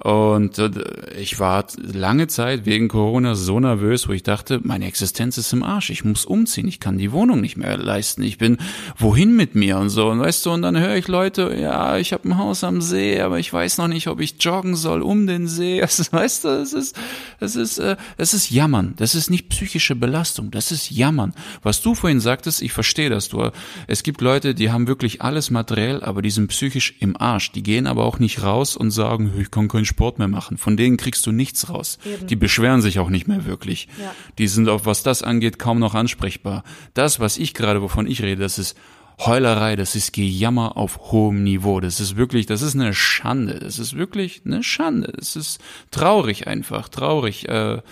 [0.02, 0.70] Und äh,
[1.18, 5.62] ich war lange Zeit wegen Corona so nervös, wo ich dachte, meine Existenz ist im
[5.62, 8.58] Arsch, ich muss umziehen, ich kann die Wohnung nicht mehr leisten, ich bin
[8.98, 10.08] wohin mit mir und so.
[10.08, 13.20] Und weißt du, und dann höre ich Leute, ja, ich habe ein Haus am See,
[13.20, 16.48] aber ich weiß noch nicht, ob ich joggen soll um den See, also, weißt du,
[16.48, 16.96] es ist,
[17.40, 21.34] es ist, äh, es ist Jammern, das ist nicht psychische Belastung, das ist Jammern.
[21.62, 23.50] Was du vorhin sagtest, ich verstehe das, du,
[23.86, 27.52] es gibt Leute, die die haben wirklich alles materiell, aber die sind psychisch im Arsch.
[27.52, 30.56] Die gehen aber auch nicht raus und sagen, ich kann keinen Sport mehr machen.
[30.56, 31.98] Von denen kriegst du nichts raus.
[32.06, 32.26] Eben.
[32.28, 33.88] Die beschweren sich auch nicht mehr wirklich.
[34.00, 34.14] Ja.
[34.38, 36.64] Die sind auch, was das angeht, kaum noch ansprechbar.
[36.94, 38.74] Das, was ich gerade, wovon ich rede, das ist
[39.18, 41.80] Heulerei, das ist Gejammer auf hohem Niveau.
[41.80, 43.58] Das ist wirklich, das ist eine Schande.
[43.58, 45.12] Das ist wirklich eine Schande.
[45.14, 45.60] Das ist
[45.90, 47.50] traurig einfach, traurig.
[47.50, 47.82] Äh,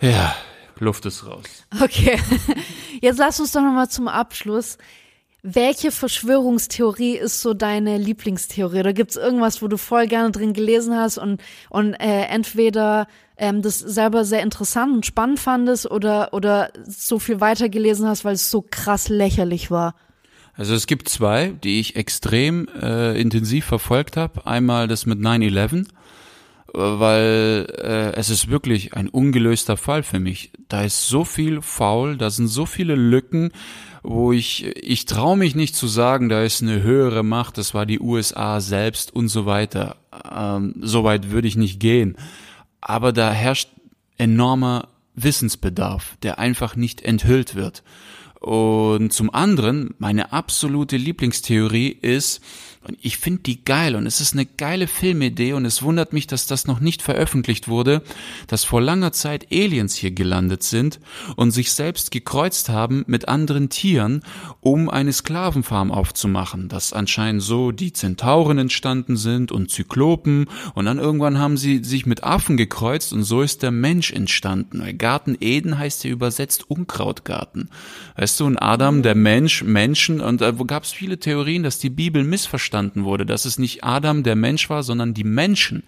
[0.00, 0.34] ja,
[0.80, 1.44] Luft ist raus.
[1.80, 2.18] Okay,
[3.00, 4.78] jetzt lass uns doch nochmal zum Abschluss.
[5.42, 8.80] Welche Verschwörungstheorie ist so deine Lieblingstheorie?
[8.80, 13.06] Oder gibt's irgendwas, wo du voll gerne drin gelesen hast und, und äh, entweder
[13.38, 18.34] ähm, das selber sehr interessant und spannend fandest oder, oder so viel weitergelesen hast, weil
[18.34, 19.94] es so krass lächerlich war?
[20.54, 24.46] Also es gibt zwei, die ich extrem äh, intensiv verfolgt habe.
[24.46, 25.86] Einmal das mit 9-11,
[26.72, 30.52] weil äh, es ist wirklich ein ungelöster Fall für mich.
[30.68, 33.50] Da ist so viel faul, da sind so viele Lücken,
[34.02, 37.86] wo ich, ich traue mich nicht zu sagen, da ist eine höhere Macht, das war
[37.86, 39.96] die USA selbst und so weiter.
[40.30, 42.16] Ähm, so weit würde ich nicht gehen.
[42.80, 43.68] Aber da herrscht
[44.16, 47.82] enormer Wissensbedarf, der einfach nicht enthüllt wird.
[48.40, 52.40] Und zum anderen, meine absolute Lieblingstheorie ist,
[52.82, 56.26] und ich finde die geil und es ist eine geile Filmidee und es wundert mich,
[56.26, 58.02] dass das noch nicht veröffentlicht wurde,
[58.46, 60.98] dass vor langer Zeit Aliens hier gelandet sind
[61.36, 64.22] und sich selbst gekreuzt haben mit anderen Tieren,
[64.60, 70.98] um eine Sklavenfarm aufzumachen, dass anscheinend so die Zentauren entstanden sind und Zyklopen und dann
[70.98, 74.96] irgendwann haben sie sich mit Affen gekreuzt und so ist der Mensch entstanden.
[74.96, 77.68] Garten Eden heißt ja übersetzt Unkrautgarten.
[78.16, 81.90] Weißt du, und Adam, der Mensch, Menschen und da gab es viele Theorien, dass die
[81.90, 85.82] Bibel missverstanden verstanden wurde, dass es nicht Adam der Mensch war, sondern die Menschen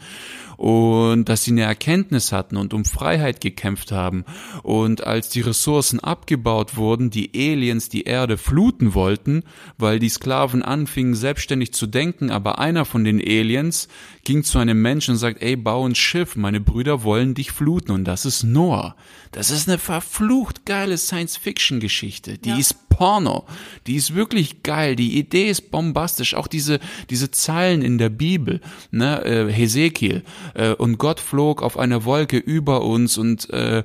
[0.56, 4.24] und dass sie eine Erkenntnis hatten und um Freiheit gekämpft haben.
[4.64, 9.44] Und als die Ressourcen abgebaut wurden, die Aliens die Erde fluten wollten,
[9.78, 13.86] weil die Sklaven anfingen selbstständig zu denken, aber einer von den Aliens
[14.24, 17.90] ging zu einem Menschen und sagt, ey, bau ein Schiff, meine Brüder wollen dich fluten
[17.90, 18.96] und das ist Noah.
[19.32, 22.38] Das ist eine verflucht geile Science-Fiction-Geschichte.
[22.38, 22.56] Die ja.
[22.56, 23.46] ist Porno.
[23.86, 24.94] Die ist wirklich geil.
[24.94, 26.34] Die Idee ist bombastisch.
[26.34, 26.78] Auch diese,
[27.10, 28.60] diese Zeilen in der Bibel,
[28.90, 30.22] ne, äh, Hesekiel,
[30.54, 33.82] äh, und Gott flog auf einer Wolke über uns und äh,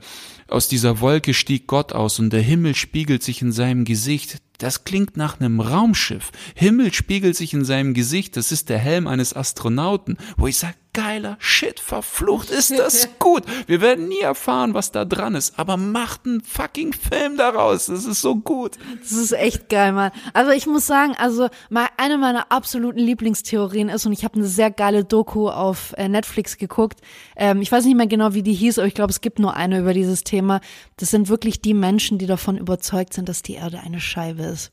[0.47, 4.38] aus dieser Wolke stieg Gott aus und der Himmel spiegelt sich in seinem Gesicht.
[4.58, 6.32] Das klingt nach einem Raumschiff.
[6.55, 8.38] Himmel spiegelt sich in seinem Gesicht.
[8.38, 13.43] Das ist der Helm eines Astronauten, wo ich sage, geiler Shit, verflucht ist das gut.
[13.68, 17.86] Wir werden nie erfahren, was da dran ist, aber macht einen fucking Film daraus.
[17.86, 18.80] Das ist so gut.
[18.99, 20.12] Das ist echt geil, Mann.
[20.34, 24.47] Also ich muss sagen, also mal eine meiner absoluten Lieblingstheorien ist und ich habe eine
[24.47, 26.99] sehr geile Doku auf äh, Netflix geguckt.
[27.36, 29.55] Ähm, ich weiß nicht mehr genau, wie die hieß, aber ich glaube, es gibt nur
[29.55, 30.62] eine über dieses Thema.
[30.95, 34.72] Das sind wirklich die Menschen, die davon überzeugt sind, dass die Erde eine Scheibe ist.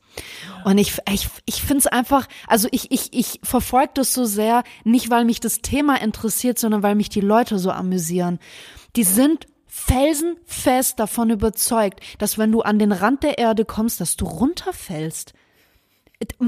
[0.63, 4.63] Und ich ich ich finde es einfach, also ich ich ich verfolge das so sehr,
[4.83, 8.39] nicht weil mich das Thema interessiert sondern weil mich die Leute so amüsieren.
[8.95, 14.15] Die sind felsenfest davon überzeugt, dass wenn du an den Rand der Erde kommst, dass
[14.15, 15.33] du runterfällst.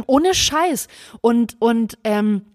[0.05, 0.87] Ohne Scheiß.
[1.19, 2.45] Und, und ähm,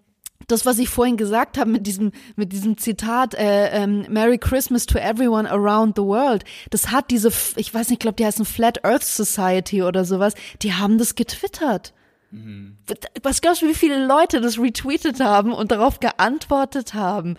[0.53, 4.86] das, was ich vorhin gesagt habe mit diesem, mit diesem Zitat, äh, ähm, Merry Christmas
[4.86, 8.44] to everyone around the world, das hat diese, ich weiß nicht, ich glaube, die heißen
[8.44, 11.92] Flat Earth Society oder sowas, die haben das getwittert.
[12.30, 12.78] Mhm.
[13.22, 17.36] Was glaubst du, wie viele Leute das retweetet haben und darauf geantwortet haben?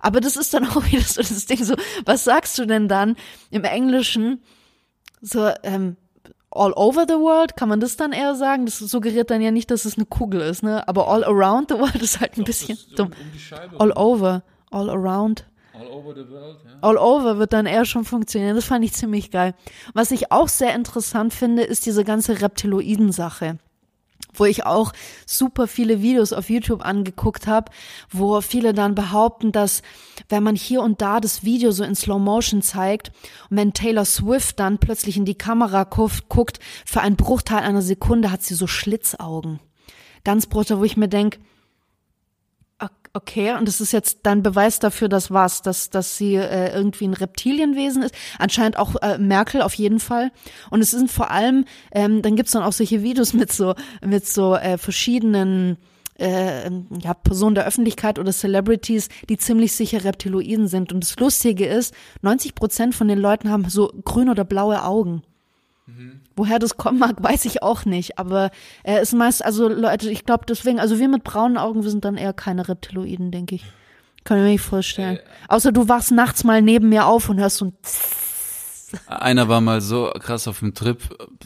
[0.00, 3.16] Aber das ist dann auch wieder so das Ding so, was sagst du denn dann
[3.50, 4.42] im Englischen?
[5.20, 5.96] So, ähm,
[6.56, 8.66] all over the world, kann man das dann eher sagen?
[8.66, 10.86] Das suggeriert dann ja nicht, dass es eine Kugel ist, ne?
[10.88, 13.10] Aber all around the world ist halt ein bisschen dumm.
[13.72, 15.46] Um all over, all around.
[15.72, 16.70] All over the world, ja.
[16.80, 18.56] All over wird dann eher schon funktionieren.
[18.56, 19.54] Das fand ich ziemlich geil.
[19.92, 23.58] Was ich auch sehr interessant finde, ist diese ganze Reptiloiden-Sache
[24.38, 24.92] wo ich auch
[25.26, 27.70] super viele Videos auf YouTube angeguckt habe,
[28.10, 29.82] wo viele dann behaupten, dass
[30.28, 33.12] wenn man hier und da das Video so in Slow Motion zeigt
[33.50, 38.30] und wenn Taylor Swift dann plötzlich in die Kamera guckt, für einen Bruchteil einer Sekunde
[38.30, 39.60] hat sie so Schlitzaugen.
[40.24, 41.38] Ganz brutal, wo ich mir denk
[43.16, 47.06] Okay, und das ist jetzt dein Beweis dafür, dass was, dass, dass sie äh, irgendwie
[47.06, 48.14] ein Reptilienwesen ist.
[48.38, 50.30] Anscheinend auch äh, Merkel auf jeden Fall.
[50.68, 54.26] Und es sind vor allem, ähm, dann gibt's dann auch solche Videos mit so, mit
[54.26, 55.78] so äh, verschiedenen
[56.18, 60.92] äh, ja, Personen der Öffentlichkeit oder Celebrities, die ziemlich sicher Reptiloiden sind.
[60.92, 65.22] Und das Lustige ist, 90 Prozent von den Leuten haben so grün oder blaue Augen.
[65.86, 66.20] Mhm.
[66.34, 68.18] Woher das kommen mag, weiß ich auch nicht.
[68.18, 68.50] Aber
[68.82, 72.04] er ist meist, also Leute, ich glaube deswegen, also wir mit braunen Augen, wir sind
[72.04, 73.64] dann eher keine Reptiloiden, denke ich.
[74.24, 75.18] Kann ich mir nicht vorstellen.
[75.18, 77.72] Äh, Außer du wachst nachts mal neben mir auf und hörst so ein
[79.06, 80.98] Einer war mal so krass auf dem Trip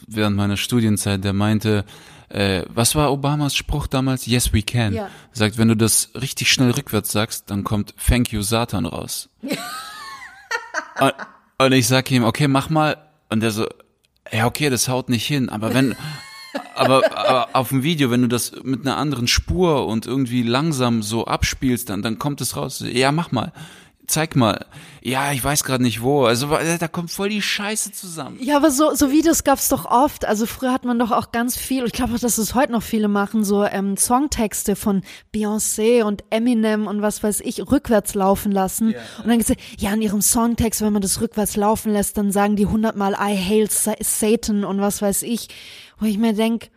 [0.07, 1.85] während meiner Studienzeit, der meinte,
[2.29, 4.25] äh, was war Obamas Spruch damals?
[4.25, 4.93] Yes, we can.
[4.93, 5.09] Ja.
[5.31, 9.29] Sagt, wenn du das richtig schnell rückwärts sagst, dann kommt Thank you Satan raus.
[10.99, 11.13] und,
[11.59, 12.97] und ich sag ihm, okay, mach mal.
[13.29, 13.67] Und der so,
[14.31, 15.95] ja, okay, das haut nicht hin, aber wenn,
[16.75, 21.03] aber, aber auf dem Video, wenn du das mit einer anderen Spur und irgendwie langsam
[21.03, 22.83] so abspielst, dann, dann kommt es raus.
[22.91, 23.51] Ja, mach mal
[24.11, 24.65] zeig mal.
[25.01, 26.25] Ja, ich weiß gerade nicht wo.
[26.25, 28.37] Also da kommt voll die Scheiße zusammen.
[28.39, 30.25] Ja, aber so, so Videos gab's doch oft.
[30.25, 32.83] Also früher hat man doch auch ganz viel, ich glaube auch, dass es heute noch
[32.83, 35.01] viele machen, so ähm, Songtexte von
[35.33, 38.89] Beyoncé und Eminem und was weiß ich, rückwärts laufen lassen.
[38.89, 39.01] Yeah.
[39.23, 42.55] Und dann gesagt, ja, in ihrem Songtext, wenn man das rückwärts laufen lässt, dann sagen
[42.55, 45.47] die hundertmal I hail Satan und was weiß ich.
[45.97, 46.69] Wo ich mir denk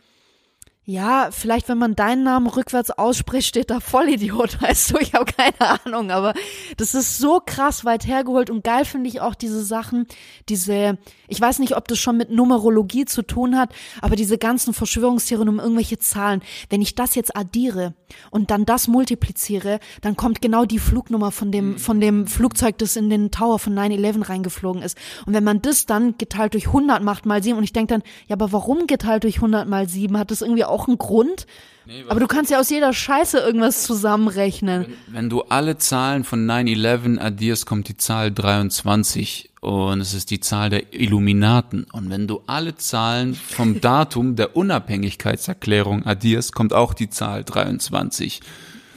[0.86, 5.32] ja, vielleicht wenn man deinen Namen rückwärts ausspricht, steht da Vollidiot, weißt du, ich habe
[5.32, 6.34] keine Ahnung, aber
[6.76, 10.06] das ist so krass weit hergeholt und geil finde ich auch diese Sachen,
[10.50, 13.72] diese, ich weiß nicht, ob das schon mit Numerologie zu tun hat,
[14.02, 17.94] aber diese ganzen Verschwörungstheorien um irgendwelche Zahlen, wenn ich das jetzt addiere
[18.30, 21.78] und dann das multipliziere, dann kommt genau die Flugnummer von dem, mhm.
[21.78, 24.98] von dem Flugzeug, das in den Tower von 9-11 reingeflogen ist.
[25.24, 28.02] Und wenn man das dann geteilt durch 100 macht mal 7 und ich denke dann,
[28.26, 30.18] ja, aber warum geteilt durch 100 mal 7?
[30.18, 31.46] Hat das irgendwie auch einen Grund.
[31.86, 34.86] Nee, aber du kannst ja aus jeder Scheiße irgendwas zusammenrechnen.
[35.06, 40.30] Wenn, wenn du alle Zahlen von 9-11 addierst, kommt die Zahl 23 und es ist
[40.30, 41.86] die Zahl der Illuminaten.
[41.92, 48.40] Und wenn du alle Zahlen vom Datum der Unabhängigkeitserklärung addierst, kommt auch die Zahl 23.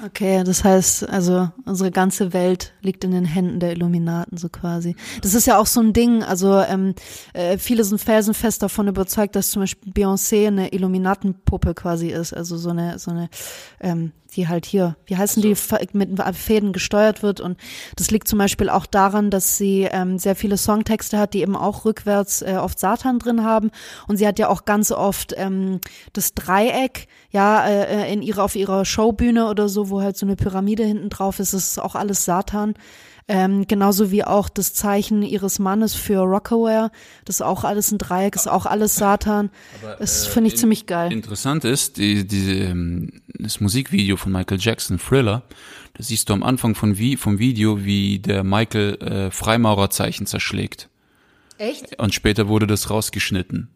[0.05, 4.95] Okay, das heißt, also unsere ganze Welt liegt in den Händen der Illuminaten so quasi.
[5.23, 6.21] Das ist ja auch so ein Ding.
[6.21, 6.93] Also ähm,
[7.33, 12.33] äh, viele sind felsenfest davon überzeugt, dass zum Beispiel Beyoncé eine Illuminatenpuppe quasi ist.
[12.33, 13.29] Also so eine so eine
[13.79, 15.55] ähm, die halt hier, wie heißen die,
[15.93, 17.39] mit Fäden gesteuert wird.
[17.39, 17.57] Und
[17.95, 21.55] das liegt zum Beispiel auch daran, dass sie ähm, sehr viele Songtexte hat, die eben
[21.55, 23.71] auch rückwärts äh, oft Satan drin haben.
[24.07, 25.79] Und sie hat ja auch ganz oft ähm,
[26.13, 30.35] das Dreieck, ja, äh, in ihrer, auf ihrer Showbühne oder so, wo halt so eine
[30.35, 32.75] Pyramide hinten drauf ist, das ist auch alles Satan.
[33.29, 36.91] Ähm, genauso wie auch das Zeichen ihres Mannes für Rockaware.
[37.25, 39.49] Das ist auch alles ein Dreieck, ist auch alles Satan.
[39.81, 41.11] Aber, das äh, finde ich in, ziemlich geil.
[41.11, 45.43] Interessant ist, die, die, ähm, das Musikvideo von Michael Jackson, Thriller,
[45.93, 50.89] da siehst du am Anfang von wie, vom Video, wie der Michael äh, Freimaurerzeichen zerschlägt.
[51.57, 51.99] Echt?
[51.99, 53.69] Und später wurde das rausgeschnitten.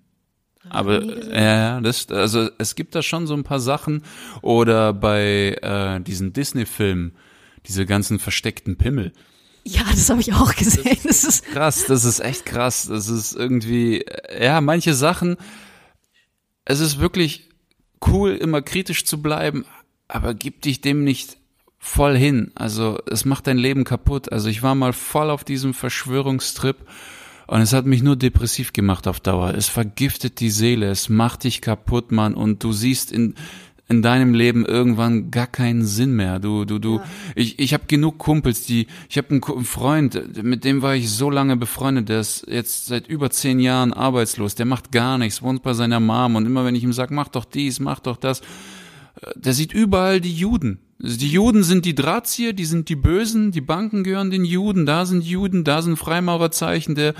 [0.69, 1.01] Aber
[1.35, 4.03] ja, das, also es gibt da schon so ein paar Sachen.
[4.41, 7.15] Oder bei äh, diesen Disney-Filmen,
[7.67, 9.11] diese ganzen versteckten Pimmel.
[9.63, 10.97] Ja, das habe ich auch gesehen.
[11.03, 12.87] Das ist krass, das ist echt krass.
[12.87, 14.05] Das ist irgendwie,
[14.39, 15.37] ja, manche Sachen,
[16.65, 17.49] es ist wirklich
[18.07, 19.65] cool, immer kritisch zu bleiben,
[20.07, 21.37] aber gib dich dem nicht
[21.77, 22.51] voll hin.
[22.55, 24.31] Also es macht dein Leben kaputt.
[24.31, 26.77] Also ich war mal voll auf diesem Verschwörungstrip
[27.47, 29.53] und es hat mich nur depressiv gemacht auf Dauer.
[29.55, 32.33] Es vergiftet die Seele, es macht dich kaputt, Mann.
[32.33, 33.35] Und du siehst in
[33.91, 36.39] in deinem Leben irgendwann gar keinen Sinn mehr.
[36.39, 36.95] Du, du, du.
[36.95, 37.03] Ja.
[37.35, 38.87] Ich, ich habe genug Kumpels, die.
[39.09, 42.09] Ich habe einen Freund, mit dem war ich so lange befreundet.
[42.09, 44.55] Der ist jetzt seit über zehn Jahren arbeitslos.
[44.55, 47.27] Der macht gar nichts, wohnt bei seiner Mom und immer wenn ich ihm sag, mach
[47.27, 50.79] doch dies, mach doch das, äh, der sieht überall die Juden.
[51.03, 54.85] Also die Juden sind die Drahtzieher, die sind die Bösen, die Banken gehören den Juden,
[54.85, 57.13] da sind Juden, da sind Freimaurerzeichen, der,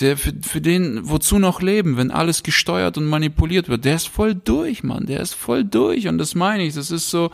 [0.00, 4.08] der für, für den, wozu noch leben, wenn alles gesteuert und manipuliert wird, der ist
[4.08, 7.30] voll durch, Mann, der ist voll durch und das meine ich, das ist so,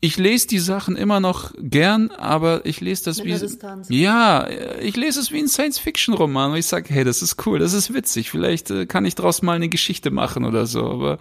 [0.00, 3.32] ich lese die Sachen immer noch gern, aber ich lese das Mit wie
[3.88, 4.46] ja,
[4.80, 7.92] ich lese es wie ein Science-Fiction-Roman und ich sage, hey, das ist cool, das ist
[7.92, 11.18] witzig, vielleicht äh, kann ich daraus mal eine Geschichte machen oder so, aber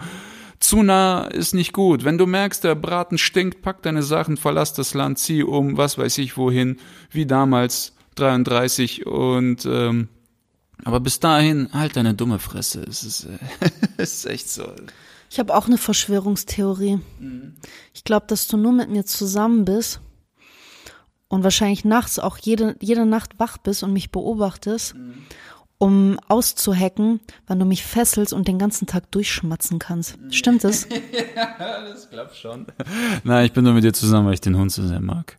[0.59, 2.03] zu nah ist nicht gut.
[2.03, 5.97] Wenn du merkst, der Braten stinkt, pack deine Sachen, verlass das Land, zieh um, was
[5.97, 6.77] weiß ich wohin,
[7.11, 10.09] wie damals 33 und ähm,
[10.83, 12.83] aber bis dahin halt deine dumme Fresse.
[12.83, 13.37] Es ist, äh,
[13.97, 14.71] es ist echt so.
[15.29, 16.99] Ich habe auch eine Verschwörungstheorie.
[17.19, 17.55] Mhm.
[17.93, 20.01] Ich glaube, dass du nur mit mir zusammen bist
[21.27, 24.95] und wahrscheinlich nachts auch jede, jede Nacht wach bist und mich beobachtest.
[24.95, 25.25] Mhm
[25.77, 30.17] um auszuhacken, wann du mich fesselst und den ganzen Tag durchschmatzen kannst.
[30.29, 30.87] Stimmt das?
[31.35, 32.67] ja, das klappt schon.
[33.23, 35.37] Nein, ich bin nur mit dir zusammen, weil ich den Hund so sehr mag.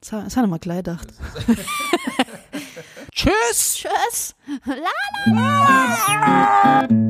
[0.00, 1.08] Das, das hat er mal gleich gedacht.
[3.12, 3.76] Tschüss!
[3.76, 4.34] Tschüss!
[4.64, 4.74] La,
[5.26, 7.09] la, la.